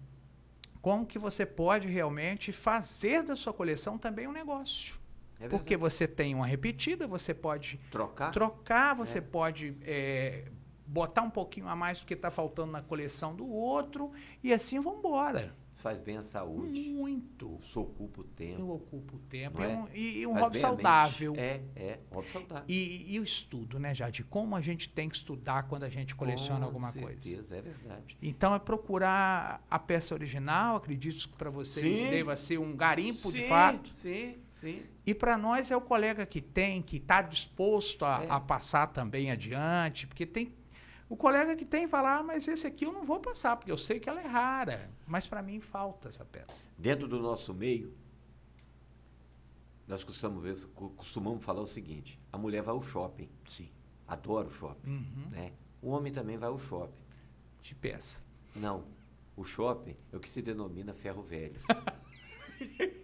[0.82, 4.96] como que você pode realmente fazer da sua coleção também um negócio.
[5.39, 8.32] É Porque você tem uma repetida, você pode trocar?
[8.32, 9.22] trocar, você É.
[9.22, 10.46] pode é,
[10.86, 14.12] botar um pouquinho a mais porque está faltando na coleção do outro,
[14.43, 15.56] e assim vamos embora.
[15.86, 16.79] Faz bem à saúde.
[16.89, 17.59] Muito.
[17.61, 18.59] Isso ocupa o tempo.
[18.59, 19.61] Eu ocupo o tempo.
[19.61, 19.77] Não E é?
[19.77, 21.33] um, e- e um Faz hobby saudável.
[21.38, 22.63] É, é, hobby saudável.
[22.67, 24.23] E, e o estudo, né, Jade?
[24.23, 27.57] Como a gente tem que estudar quando a gente coleciona Com alguma certeza, coisa.
[27.57, 28.17] é verdade.
[28.19, 32.09] Então é procurar a peça original, acredito que para vocês Sim.
[32.09, 33.89] deva ser um garimpo de Sim, fato.
[33.93, 34.81] Sim, sim.
[35.05, 38.27] E para nós é o colega que tem, que está disposto a, É.
[38.27, 40.51] a passar também adiante, porque tem.
[41.08, 43.78] O colega que tem fala, ah, mas esse aqui eu não vou passar, porque eu
[43.78, 44.89] sei que ela é rara.
[45.06, 46.66] Mas para mim falta essa peça.
[46.78, 47.93] Dentro do nosso meio,
[49.88, 53.70] nós costumamos, ver, costumamos falar o seguinte: a mulher vai ao shopping, Sim.
[54.08, 54.89] adora o shopping.
[54.89, 55.30] Uhum.
[55.30, 55.53] Né?
[55.82, 57.06] O homem também vai ao shopping.
[57.62, 58.20] De peça.
[58.56, 58.84] Não.
[59.36, 61.60] O shopping é o que se denomina ferro velho.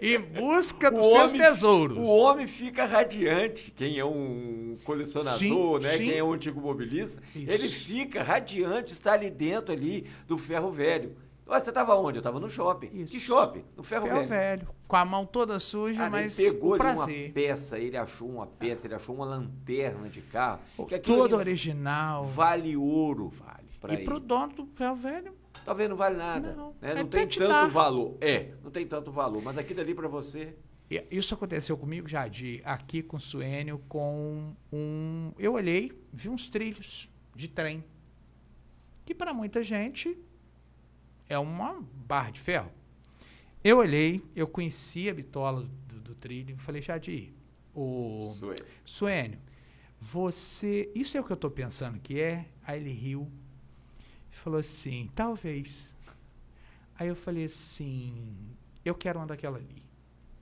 [0.00, 1.98] em busca dos seus homem, tesouros.
[1.98, 3.70] O homem fica radiante.
[3.76, 5.90] Quem é um colecionador, Sim, né?
[5.96, 6.04] sim.
[6.04, 7.50] Quem é um antigo mobilista, Isso.
[7.50, 11.16] ele fica radiante, está ali dentro ali do ferro velho.
[11.48, 12.18] Ué, você estava onde?
[12.18, 12.90] Eu estava no shopping.
[12.92, 13.12] Isso.
[13.12, 13.64] Que shopping?
[13.74, 14.28] No ferro, Ferro velho.
[14.28, 14.68] velho.
[14.86, 17.24] Com a mão toda suja, Cara, mas ele pegou prazer.
[17.26, 20.60] uma peça, ele achou uma peça, ele achou uma lanterna de carro.
[21.02, 22.24] Todo original.
[22.24, 23.30] Vale ouro.
[23.30, 23.68] Vale.
[23.88, 24.04] E ele.
[24.04, 25.32] pro dono do ferro velho,
[25.68, 26.54] Talvez não vale nada.
[26.54, 26.74] Não.
[26.80, 26.92] né?
[26.92, 27.66] Ele Não tem tanto dá.
[27.66, 28.16] valor.
[28.22, 29.42] É, não tem tanto valor.
[29.42, 30.56] Mas aquilo ali para você.
[30.90, 35.30] E Isso aconteceu comigo, Jadir, aqui com o Suênio, com um.
[35.38, 37.84] Eu olhei, vi uns trilhos de trem.
[39.04, 40.16] Que para muita gente
[41.28, 42.72] é uma barra de ferro.
[43.62, 47.34] Eu olhei, eu conheci a bitola do, do trilho, falei, Jadir,
[47.74, 48.54] o é.
[48.86, 49.38] Suênio,
[50.00, 50.90] você.
[50.94, 52.46] Isso é o que eu estou pensando que é?
[52.66, 53.30] Aí ele riu
[54.38, 55.96] e falou assim: talvez.
[56.98, 58.34] Aí eu falei assim:
[58.84, 59.82] eu quero uma daquela ali.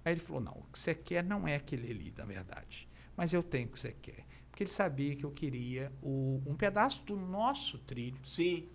[0.05, 2.89] Aí ele falou: não, o que você quer não é aquele ali, na verdade.
[3.17, 4.25] Mas eu tenho o que você quer.
[4.51, 8.67] Porque ele sabia que eu queria o- um pedaço do nosso trilho, Sim.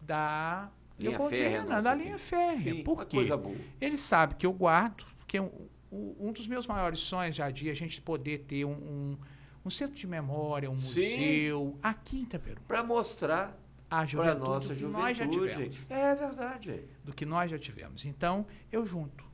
[0.00, 0.68] da
[0.98, 2.58] Linha férrea da linha férrea.
[2.74, 3.16] Sim, Por quê?
[3.18, 3.56] coisa boa.
[3.80, 7.74] Ele sabe que eu guardo, porque um, um- dos meus maiores sonhos, Jadir, é a
[7.74, 9.18] gente poder ter um, um,
[9.64, 10.86] um centro de memória, um Sim.
[10.88, 12.60] museu, aqui em Itaperu.
[12.66, 13.56] Para mostrar
[13.90, 15.52] A para juventude nossa do que nós já tivemos.
[15.52, 15.86] juventude.
[15.88, 16.84] É verdade.
[17.04, 18.04] Do que nós já tivemos.
[18.04, 19.24] Então, eu junto.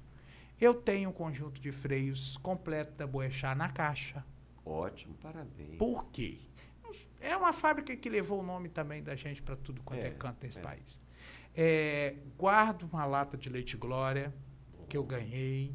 [0.60, 4.24] Eu tenho um conjunto de freios completo da Boechat na caixa.
[4.64, 5.76] Ótimo, parabéns.
[5.76, 6.38] Por quê?
[7.20, 10.10] É uma fábrica que levou o nome também da gente para tudo quanto é, É,
[10.10, 10.62] canto nesse é.
[10.62, 11.00] país.
[11.54, 14.32] É, guardo uma lata de leite Glória
[14.88, 15.74] que eu ganhei.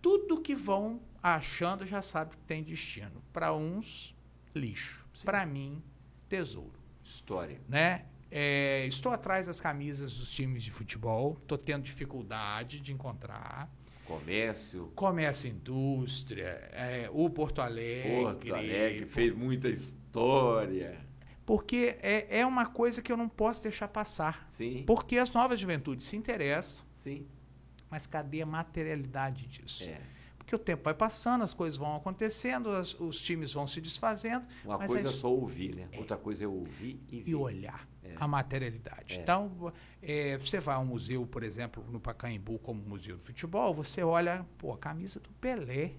[0.00, 3.22] Tudo que vão achando já sabe que tem destino.
[3.32, 4.14] Para uns,
[4.54, 5.04] lixo.
[5.24, 5.82] Para mim,
[6.28, 6.77] tesouro.
[7.08, 7.60] História.
[7.68, 8.04] Né?
[8.30, 11.38] É, estou atrás das camisas dos times de futebol.
[11.40, 13.70] Estou tendo dificuldade de encontrar.
[14.04, 14.90] Comércio.
[14.94, 18.22] Comércio indústria, é, o Porto Alegre.
[18.22, 20.98] Porto Alegre fez muita história.
[21.44, 24.46] Porque é, é uma coisa que eu não posso deixar passar.
[24.48, 24.84] Sim.
[24.86, 27.26] Porque as novas juventudes se interessam, Sim.
[27.90, 29.84] mas cadê a materialidade disso?
[29.84, 30.00] É.
[30.48, 34.46] Porque o tempo vai passando, as coisas vão acontecendo, as- os times vão se desfazendo,
[34.64, 35.86] Uma coisa é só ouvir, né?
[35.98, 37.30] Outra coisa é ouvir e ver.
[37.30, 38.14] e olhar É.
[38.16, 39.18] a materialidade.
[39.18, 39.20] É.
[39.20, 39.70] Então,
[40.00, 44.02] é, você vai a um museu, por exemplo, no Pacaembu, como Museu do Futebol, você
[44.02, 45.92] olha, pô, a camisa do Pelé,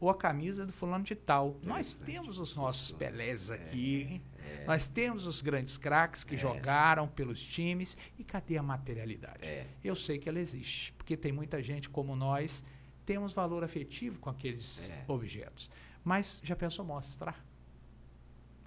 [0.00, 1.58] ou a camisa do fulano de tal.
[1.62, 2.04] Nós Interessante.
[2.06, 2.92] temos os nossos.
[2.92, 4.22] Pelés É, aqui,
[4.66, 9.44] nós temos os grandes craques que jogaram pelos times, e cadê a materialidade?
[9.44, 9.66] É.
[9.84, 12.64] Eu sei que ela existe, porque tem muita gente como nós,
[13.08, 15.04] temos valor afetivo com aqueles É.
[15.08, 15.70] objetos.
[16.04, 17.42] Mas já pensou mostrar?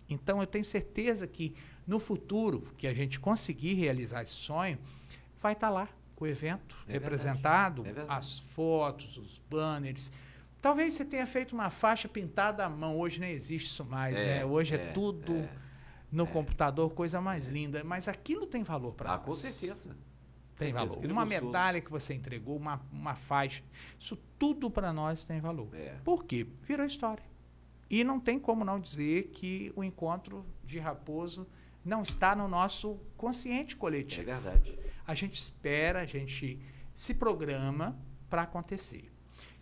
[0.10, 1.54] Então eu tenho certeza que
[1.86, 4.80] no futuro, que a gente conseguir realizar esse sonho,
[5.39, 5.88] vai estar lá
[6.20, 8.20] o evento É representado, verdade, é verdade.
[8.20, 10.12] as fotos, os banners.
[10.60, 14.26] Talvez você tenha feito uma faixa pintada à mão, hoje nem existe isso mais, É,
[14.39, 14.46] né?
[14.46, 15.50] Hoje é, é, tudo é,
[16.12, 17.84] no computador, coisa mais linda.
[17.84, 19.26] Mas aquilo tem valor para Ah, nós.
[19.26, 19.96] com certeza.
[20.66, 21.09] Tem certeza, valor.
[21.09, 23.64] é Uma medalha que você entregou, uma, uma faixa,
[23.99, 25.70] isso tudo para nós tem valor.
[25.74, 25.97] É.
[26.03, 26.47] Por quê?
[26.64, 27.24] Virou história.
[27.89, 31.45] E não tem como não dizer que o encontro de Raposo
[31.84, 34.26] não está no nosso consciente É coletivo.
[34.26, 34.80] verdade.
[35.05, 36.59] A gente espera, a gente
[36.93, 37.99] se programa
[38.30, 39.12] para acontecer.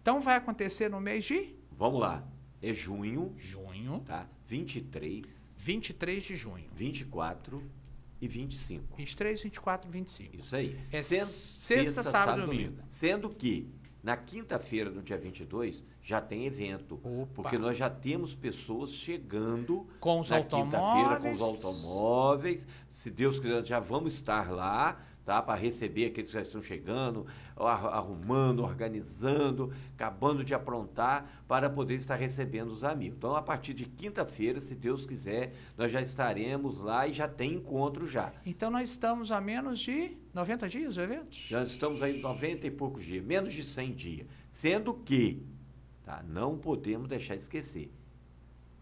[0.02, 2.24] Então vai acontecer no mês de Vamos lá.
[2.62, 4.28] É junho, junho, tá?
[4.46, 6.70] 23, 23 de junho.
[6.76, 7.64] 24
[8.22, 8.96] e 25.
[8.96, 10.36] 23, 24, 25.
[10.38, 10.78] Isso aí.
[10.92, 12.82] É sexta, sábado e domingo.
[12.90, 13.70] Sendo que
[14.02, 17.00] na quinta-feira, no dia 22, já tem evento.
[17.04, 17.30] Opa.
[17.34, 22.66] Porque nós já temos pessoas chegando Com os na quinta-feira com os automóveis.
[22.90, 25.42] Se Deus quiser, já vamos estar lá, tá?
[25.42, 27.28] Para receber aqueles que já estão chegando,
[27.68, 33.18] arrumando, organizando, acabando de aprontar, para poder estar recebendo os amigos.
[33.18, 37.54] Então, a partir de quinta-feira, se Deus quiser, nós já estaremos lá e já tem
[37.54, 38.32] encontro já.
[38.46, 41.36] Então nós estamos a menos de 90 dias o evento?
[41.36, 44.28] Já estamos aí 90 e poucos dias, menos de 100 dias.
[44.50, 45.44] Sendo que,
[46.04, 47.92] tá, não podemos deixar de esquecer,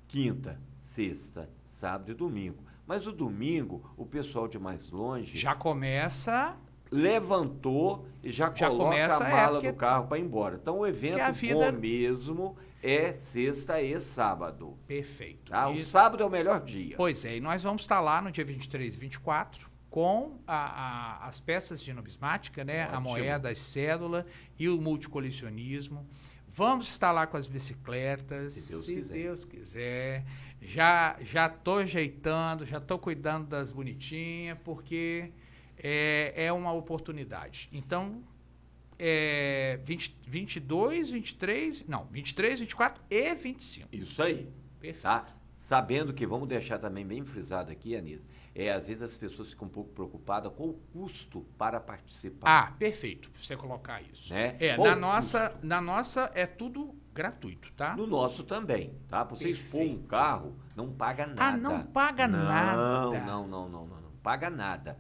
[0.08, 2.64] quinta, sexta, sábado e domingo.
[2.86, 6.58] Mas o domingo, o pessoal de mais longe Já começa
[6.92, 10.60] levantou e já, Já coloca a é, mala porque- do carro para ir embora.
[10.62, 14.78] Então o evento vida- bom mesmo é sexta e sábado.
[14.88, 15.52] perfeito.
[15.52, 15.70] Tá?
[15.70, 15.92] O Isso.
[15.92, 16.96] sábado é o melhor dia.
[16.98, 20.56] Pois é, e nós vamos estar lá no dia 23 e 24 com a-
[21.24, 22.84] a- as peças de numismática, né?
[22.92, 24.26] A moeda, a cédula
[24.60, 26.08] e o multicolecionismo.
[26.50, 29.14] Vamos estar lá com as bicicletas, Se Deus se quiser.
[29.14, 30.26] Deus quiser.
[30.62, 35.32] Já já tô ajeitando, já tô cuidando das bonitinhas, porque
[35.78, 37.70] é, é uma oportunidade.
[37.72, 38.24] Então,
[39.00, 43.90] é 20, 22, 23, não, 23, 24 e 25.
[43.92, 44.50] Isso aí.
[44.80, 45.04] Perfeito.
[45.04, 45.28] Tá?
[45.58, 49.68] Sabendo que, vamos deixar também bem frisado aqui, Anísio, é, às vezes as pessoas ficam
[49.68, 52.48] um pouco preocupadas com o custo para participar.
[52.48, 54.34] Ah, perfeito, você colocar isso.
[54.34, 54.56] Né?
[54.60, 57.96] É, Qual na nossa, na nossa é tudo gratuito, tá?
[57.96, 59.26] No nosso também, tá?
[59.26, 60.08] Pra você expor um Perfeito.
[60.08, 61.44] carro, não paga nada.
[61.44, 62.78] Ah, não paga não, nada.
[62.78, 64.98] Não, não, não, não, não, não paga nada.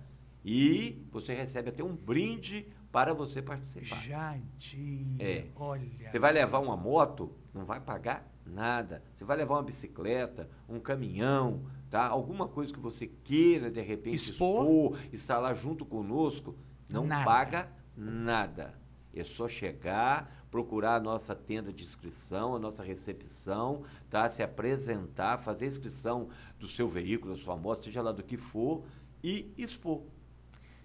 [0.49, 3.99] E você recebe até um brinde para você participar.
[3.99, 5.47] Jadir, É.
[5.57, 6.09] olha.
[6.09, 9.03] Você vai levar uma moto, não vai pagar nada.
[9.13, 12.07] Você vai levar uma bicicleta, um caminhão, tá?
[12.07, 14.63] Alguma coisa que você queira de repente Expor.
[14.63, 16.55] expor, estar lá junto conosco,
[16.87, 17.25] não Nada.
[17.25, 18.73] paga nada.
[19.13, 24.29] É só chegar, procurar a nossa tenda de inscrição, a nossa recepção, tá?
[24.29, 28.37] Se apresentar, fazer a inscrição do seu veículo, da sua moto, seja lá do que
[28.37, 28.85] for,
[29.21, 30.03] e expor.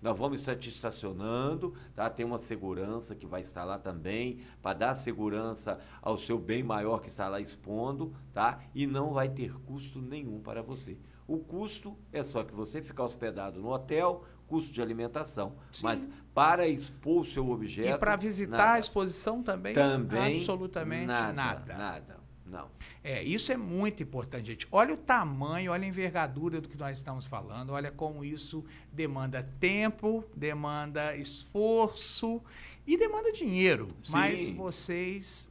[0.03, 2.11] Nós vamos estar te estacionando, tá?
[2.11, 7.01] Tem uma segurança que vai estar lá também, para dar segurança ao seu bem maior
[7.01, 8.61] que está lá expondo, tá?
[8.75, 10.99] E não vai ter custo nenhum para você.
[11.27, 15.55] O custo é só que você ficar hospedado no hotel, custo de alimentação.
[15.71, 15.85] Sim.
[15.85, 17.89] Mas para expor o seu objeto.
[17.89, 18.73] E para visitar nada.
[18.73, 19.73] a exposição também?
[19.73, 21.33] também Absolutamente nada.
[21.33, 21.75] nada.
[21.75, 22.22] Nada.
[22.53, 22.69] Não.
[23.03, 24.69] É, isso é muito importante, gente.
[24.71, 29.43] Olha o tamanho, olha a envergadura do que nós estamos falando, olha como isso demanda
[29.59, 32.43] tempo, demanda esforço
[32.87, 33.89] e demanda dinheiro.
[34.05, 34.13] Sim.
[34.13, 35.49] Mas vocês,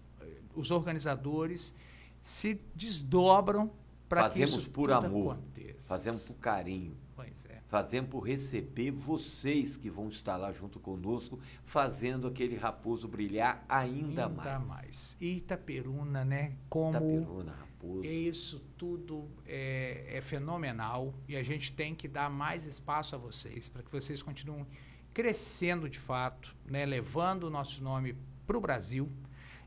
[0.56, 1.74] os organizadores,
[2.22, 3.72] se desdobram
[4.08, 5.34] para que Fazemos isso por amor.
[5.34, 5.88] aconteça.
[5.88, 6.96] Fazemos por carinho.
[7.16, 7.51] Pois é.
[7.72, 14.28] Fazemos por receber vocês que vão estar lá junto conosco, fazendo aquele raposo brilhar ainda,
[14.28, 15.16] mais.
[15.22, 16.58] E Itaperuna, né?
[16.70, 18.04] Como Itaperuna, raposo.
[18.04, 23.70] Isso tudo é, é fenomenal e a gente tem que dar mais espaço a vocês
[23.70, 24.68] para que vocês continuem
[25.14, 29.10] crescendo de fato, né, levando o nosso nome para o Brasil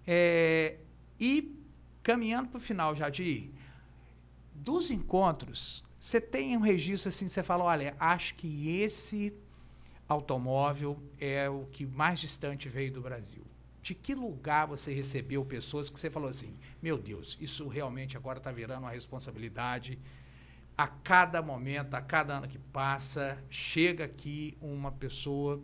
[0.07, 0.77] É,
[1.19, 1.59] e
[2.03, 3.49] caminhando para o final, Jadir,
[4.55, 9.33] dos encontros, você tem um registro assim, você fala, olha, acho que esse
[10.07, 13.43] automóvel é o que mais distante veio do Brasil.
[13.81, 18.37] De que lugar você recebeu pessoas que você falou assim, meu Deus, isso realmente agora
[18.37, 19.99] está virando uma responsabilidade.
[20.77, 25.59] A cada momento, a cada ano que passa, chega aqui uma pessoa.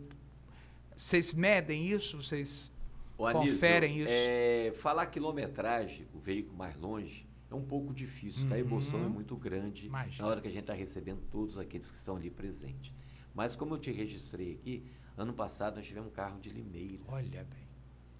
[0.97, 2.17] Vocês medem isso?
[2.17, 2.71] Vocês
[3.15, 4.11] Ô, Anísio, conferem isso?
[4.11, 8.55] é, falar quilometragem, o veículo mais longe, é um pouco difícil, tá?
[8.55, 9.05] a emoção Uhum.
[9.05, 12.29] é muito grande na hora que a gente está recebendo todos aqueles que estão ali
[12.31, 12.91] presentes.
[13.35, 14.83] Mas como eu te registrei aqui,
[15.17, 17.03] ano passado nós tivemos um carro de Limeira.
[17.07, 17.61] Olha bem.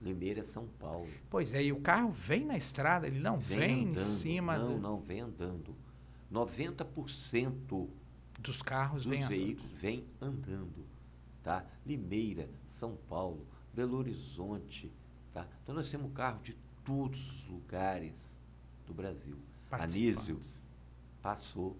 [0.01, 1.07] Limeira é São Paulo.
[1.29, 4.03] Pois é, e o carro vem na estrada, ele não vem, em andando.
[4.05, 5.75] cima Não, do- não, vem andando.
[6.31, 7.87] 90%
[8.39, 9.29] dos carros, dos vem andando.
[9.29, 10.85] veículos vem andando,
[11.43, 11.65] tá?
[11.85, 14.91] Limeira, São Paulo, Belo Horizonte,
[15.33, 15.47] tá?
[15.63, 18.39] Então nós temos carro de todos os lugares
[18.91, 19.37] do Brasil.
[19.71, 20.41] Anísio
[21.21, 21.77] passou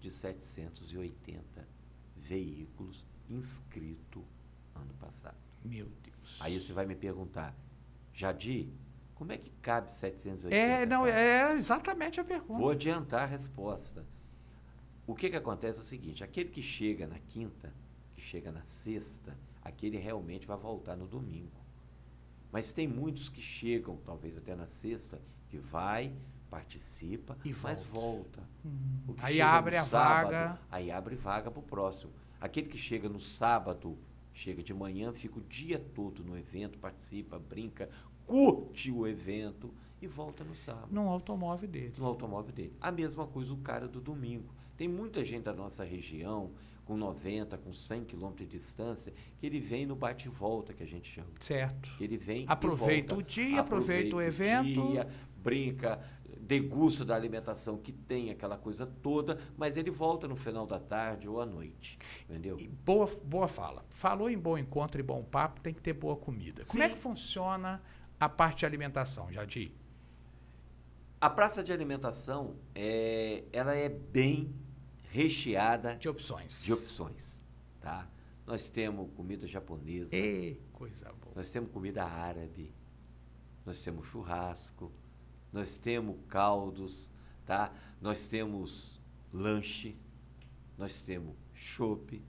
[0.00, 1.68] de 780
[2.16, 4.24] veículos inscritos
[4.74, 5.36] ano passado.
[5.62, 6.38] Meu Deus.
[6.40, 7.54] Aí você vai me perguntar,
[8.14, 8.68] Jadir,
[9.14, 10.54] como é que cabe 780?
[10.56, 12.58] É, não, é exatamente a pergunta.
[12.58, 14.04] Vou adiantar a resposta.
[15.06, 17.74] O que, que acontece é o seguinte: aquele que chega na quinta,
[18.14, 21.60] que chega na sexta, aquele realmente vai voltar no domingo.
[22.50, 25.20] Mas tem muitos que chegam, talvez até na sexta,
[25.50, 26.12] que vai,
[26.48, 28.42] participa, E mas volta.
[28.64, 29.00] Hum.
[29.08, 30.60] O que Aí no abre a sábado, vaga.
[30.70, 32.12] Aí abre vaga para o próximo.
[32.40, 33.98] Aquele que chega no sábado,
[34.32, 37.90] chega de manhã, fica o dia todo no evento, participa, brinca,
[38.26, 41.94] curte o evento e volta no sábado num automóvel dele.
[41.98, 42.72] no automóvel dele.
[42.80, 44.54] A mesma coisa o cara do domingo.
[44.76, 46.50] Tem muita gente da nossa região,
[46.86, 50.82] com 90, com 100 quilômetros de distância, que ele vem no bate e volta, que
[50.82, 51.28] a gente chama.
[51.38, 51.88] Certo.
[51.98, 54.88] Que ele vem e Aproveita o dia, aproveita o evento.
[54.88, 55.06] dia,
[55.42, 56.00] brinca,
[56.40, 61.28] degusta da alimentação que tem aquela coisa toda, mas ele volta no final da tarde
[61.28, 61.98] ou à noite.
[62.28, 62.56] Entendeu?
[62.58, 63.84] E boa, boa fala.
[63.90, 66.64] Falou em bom encontro e bom papo, tem que ter boa comida.
[66.66, 66.94] Como é Sim.
[66.94, 67.82] que funciona
[68.18, 69.72] a parte de alimentação, Jadir?
[71.20, 74.54] A praça de alimentação, é, ela é bem
[75.10, 76.64] recheada De opções.
[76.64, 77.40] de opções,
[77.80, 78.08] tá?
[78.46, 81.32] Nós temos comida japonesa, E coisa boa.
[81.36, 82.72] nós temos comida árabe,
[83.66, 84.90] nós temos churrasco,
[85.52, 87.10] nós temos caldos,
[87.44, 87.72] tá?
[88.00, 89.00] Nós temos
[89.32, 89.96] lanche,
[90.78, 92.22] nós temos chopp,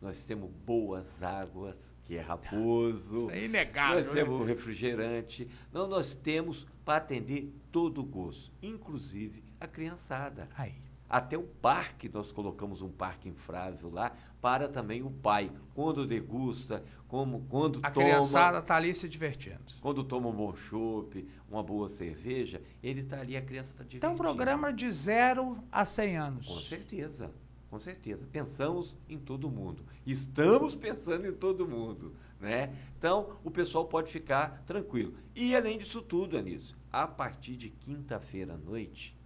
[0.00, 3.16] nós temos boas águas, que é raposo.
[3.16, 3.96] Isso é inegável.
[3.96, 4.14] Nós né?
[4.14, 5.48] temos refrigerante.
[5.72, 10.48] Não, nós temos para atender todo o gosto, inclusive a criançada.
[10.56, 10.74] Aí.
[11.10, 16.84] Até o parque, nós colocamos um parque infrável lá para também o pai, quando degusta,
[17.08, 19.58] como, quando A toma, criançada está ali se divertindo.
[19.80, 23.98] quando toma um bom chopp, uma boa cerveja, ele está ali, a criança está divertindo.
[23.98, 26.68] Então, um programa de 0 a 100 Com anos.
[26.68, 27.30] certeza,
[27.70, 28.26] com certeza.
[28.30, 29.82] Pensamos em todo mundo.
[30.06, 32.74] Estamos pensando em todo mundo, né?
[32.98, 35.14] Então, o pessoal pode ficar tranquilo.
[35.34, 39.16] E além disso tudo, Anísio, a partir de quinta-feira à noite,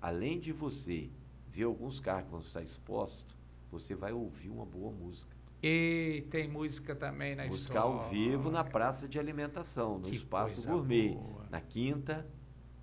[0.00, 1.08] além de você
[1.48, 3.35] ver alguns carros que vão estar expostos,
[3.70, 5.34] você vai ouvir uma boa música.
[5.62, 7.80] E tem música também na Música história.
[8.04, 11.14] ao vivo na praça de alimentação, no Que espaço gourmet.
[11.14, 11.46] boa.
[11.50, 12.26] Na quinta,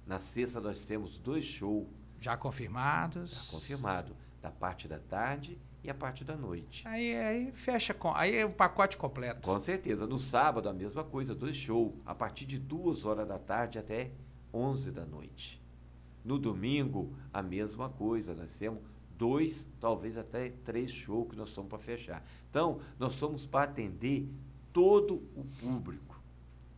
[0.06, 1.88] na sexta nós temos dois shows
[2.20, 3.46] Já confirmados.
[3.46, 6.86] já confirmado, da parte da tarde e a parte da noite.
[6.88, 8.12] Aí, aí fecha com.
[8.14, 9.42] Aí é o pacote completo.
[9.42, 10.08] Com certeza.
[10.08, 14.12] No sábado, a mesma coisa, dois shows, a partir de duas horas da tarde até
[14.54, 15.62] 11 da noite.
[16.26, 18.82] No domingo, a mesma coisa, nós temos
[19.18, 22.26] dois, talvez até três shows que nós estamos para fechar.
[22.50, 24.28] Então, nós somos para atender
[24.72, 26.22] todo o público,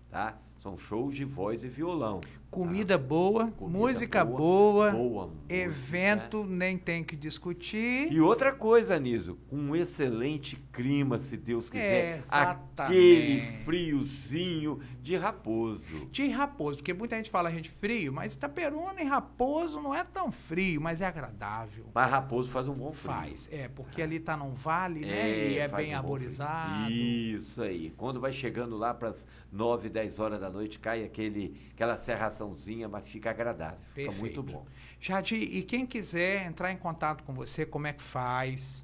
[0.10, 0.38] tá?
[0.60, 2.22] São shows de voz e violão.
[2.50, 5.54] Comida boa, Comida música boa, boa, boa música.
[5.54, 8.12] evento nem tem que discutir.
[8.12, 12.18] E outra coisa, Anísio, um excelente clima, se Deus quiser.
[12.18, 12.82] Exatamente.
[12.82, 16.08] Aquele friozinho de raposo.
[16.08, 20.32] De raposo, porque muita gente fala gente frio, mas Itaperuna e raposo não é tão
[20.32, 21.86] frio, mas é agradável.
[21.94, 23.14] Mas raposo faz um bom frio.
[23.14, 25.50] Faz, é, porque ali tá num vale, né?
[25.50, 26.90] e é bem um arborizado.
[26.90, 27.94] Isso aí.
[27.96, 32.90] Quando vai chegando lá para as 9, 10 horas da noite, cai aquele, aquela serraçãozinha,
[32.90, 33.78] mas fica agradável.
[33.94, 34.44] Fica muito Perfeito.
[34.44, 34.66] bom.
[35.00, 38.84] Jadir, e quem quiser entrar em contato com você, como é que faz?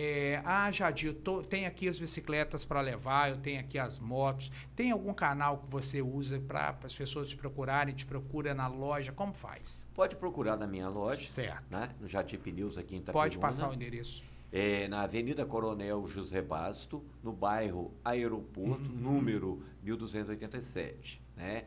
[0.00, 4.52] É, ah, Jadir, tô- tem aqui as bicicletas para levar, eu tenho aqui as motos.
[4.76, 9.10] Tem algum canal que você usa para as pessoas te procurarem, te procura na loja?
[9.10, 9.84] Como faz?
[9.96, 11.64] Pode procurar na minha loja, Certo.
[11.68, 11.90] né?
[12.00, 13.24] no Jati Pneus aqui em Itaperuna.
[13.24, 14.22] Pode passar o endereço.
[14.52, 18.96] É, na Avenida Coronel José Basto, no bairro Aeroporto, Uhum.
[18.98, 21.20] número 1287.
[21.36, 21.64] Né?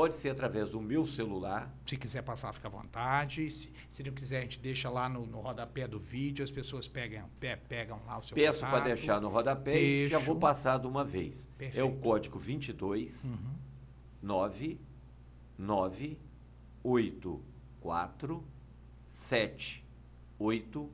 [0.00, 3.50] Pode ser através do meu celular, Se quiser passar, fica à vontade.
[3.50, 6.88] Se, se não quiser, a gente deixa lá no, no rodapé do vídeo, as pessoas
[6.88, 10.32] pegam, pe- pegam lá o seu peço para deixar no rodapé e já Deixo.
[10.32, 11.44] vou passar de uma vez.
[11.44, 11.98] É o Perfeito.
[11.98, 13.36] código 22 Uhum.
[14.22, 14.80] 9
[15.58, 16.18] 9
[16.82, 17.44] 8
[17.80, 18.44] 4
[19.06, 19.84] 7
[20.38, 20.90] 8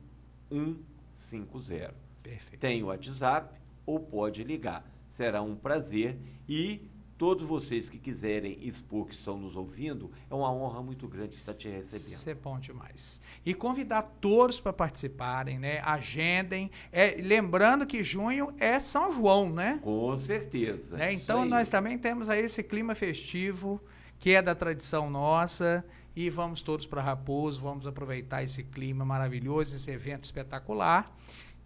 [0.51, 0.83] 1
[1.13, 1.93] 5 0.
[2.21, 2.59] Perfeito.
[2.59, 4.85] Tem o WhatsApp ou pode ligar.
[5.07, 10.51] Será um prazer e todos vocês que quiserem expor que estão nos ouvindo, é uma
[10.51, 12.13] honra muito grande estar te recebendo.
[12.13, 13.19] Isso é bom demais.
[13.45, 15.79] E convidar todos para participarem, né?
[15.79, 16.69] Agendem.
[16.91, 19.79] É, lembrando que junho é São João, né?
[19.81, 20.97] Com certeza.
[20.97, 21.13] Né?
[21.13, 23.81] Então nós também temos aí esse clima festivo,
[24.19, 25.83] que é da tradição nossa.
[26.15, 31.15] E vamos todos para Raposo, vamos aproveitar esse clima maravilhoso, esse evento espetacular,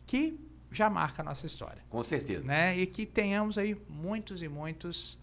[0.05, 0.37] que
[0.69, 1.81] já marca a nossa história.
[1.89, 2.45] Com certeza.
[2.45, 2.77] Né?
[2.77, 5.17] E que tenhamos aí muitos e muitos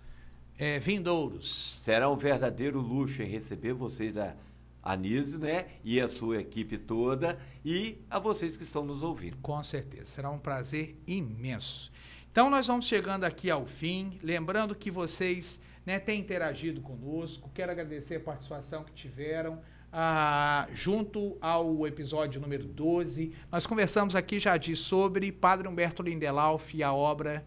[0.59, 1.79] eh, vindouros.
[1.81, 4.35] Será um verdadeiro luxo em receber vocês da
[4.83, 5.67] Anise, né?
[5.85, 9.37] E a sua equipe toda e a vocês que estão nos ouvindo.
[9.43, 11.93] Com certeza, será um prazer imenso.
[12.31, 17.51] Então nós vamos chegando aqui ao fim, lembrando que vocês né, têm interagido conosco.
[17.55, 19.61] Quero agradecer a participação que tiveram.
[19.91, 26.77] ah, junto ao episódio número 12, nós conversamos aqui, já disse, sobre Padre Humberto Lindelauff
[26.77, 27.45] e a obra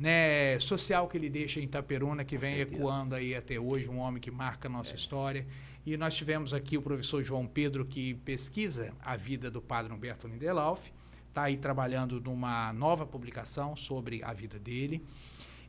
[0.00, 2.76] né, social que ele deixa em Itaperuna, que Com vem certeza.
[2.80, 5.46] ecoando aí até hoje, um homem que marca a nossa história.
[5.84, 10.26] E nós tivemos aqui o professor João Pedro, que pesquisa a vida do Padre Humberto
[10.26, 10.90] Lindelauff,
[11.28, 15.04] está aí trabalhando numa nova publicação sobre a vida dele.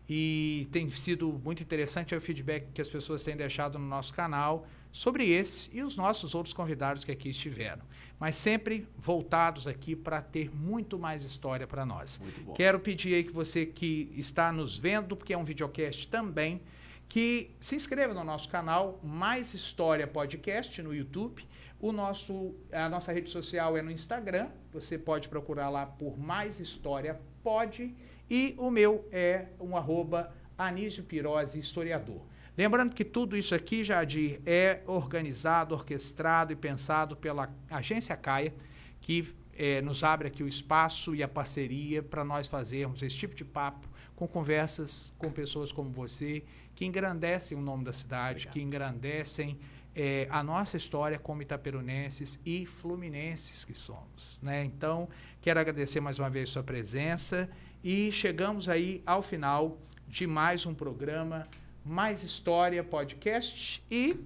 [0.10, 4.66] E tem sido muito interessante o feedback que as pessoas têm deixado no nosso canal
[4.92, 7.84] sobre esse e os nossos outros convidados que aqui estiveram.
[8.20, 12.22] Mas sempre voltados aqui para ter muito mais história para nós.
[12.56, 16.62] Quero pedir aí que você que está nos vendo, porque é um videocast também,
[17.10, 21.46] que se inscreva no nosso canal Mais História Podcast no YouTube.
[21.80, 24.50] O nosso, a nossa rede social é no Instagram.
[24.72, 27.94] Você pode procurar lá por Mais História Pod.
[28.30, 32.22] E o meu é um arroba Anísio Pirose Historiador.
[32.58, 38.54] Lembrando que tudo isso aqui, Jadir, é organizado, orquestrado e pensado pela agência Caia,
[39.00, 43.34] que eh, nos abre aqui o espaço e a parceria para nós fazermos esse tipo
[43.34, 46.44] de papo com conversas com pessoas como você,
[46.76, 48.54] que engrandecem o nome da cidade, Obrigado.
[48.54, 49.58] que engrandecem
[49.96, 54.40] é, a nossa história como itaperunenses e fluminenses que somos.
[54.42, 54.64] Né?
[54.64, 55.10] Então,
[55.42, 57.50] quero agradecer mais uma vez sua presença
[57.84, 61.48] e chegamos aí ao final de mais um programa
[61.84, 64.20] Mais História Podcast e,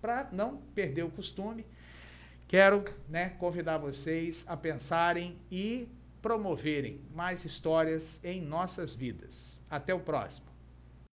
[0.00, 1.66] para não perder o costume,
[2.48, 5.88] quero né, convidar vocês a pensarem e
[6.22, 9.60] promoverem mais histórias em nossas vidas.
[9.68, 10.53] Até o próximo.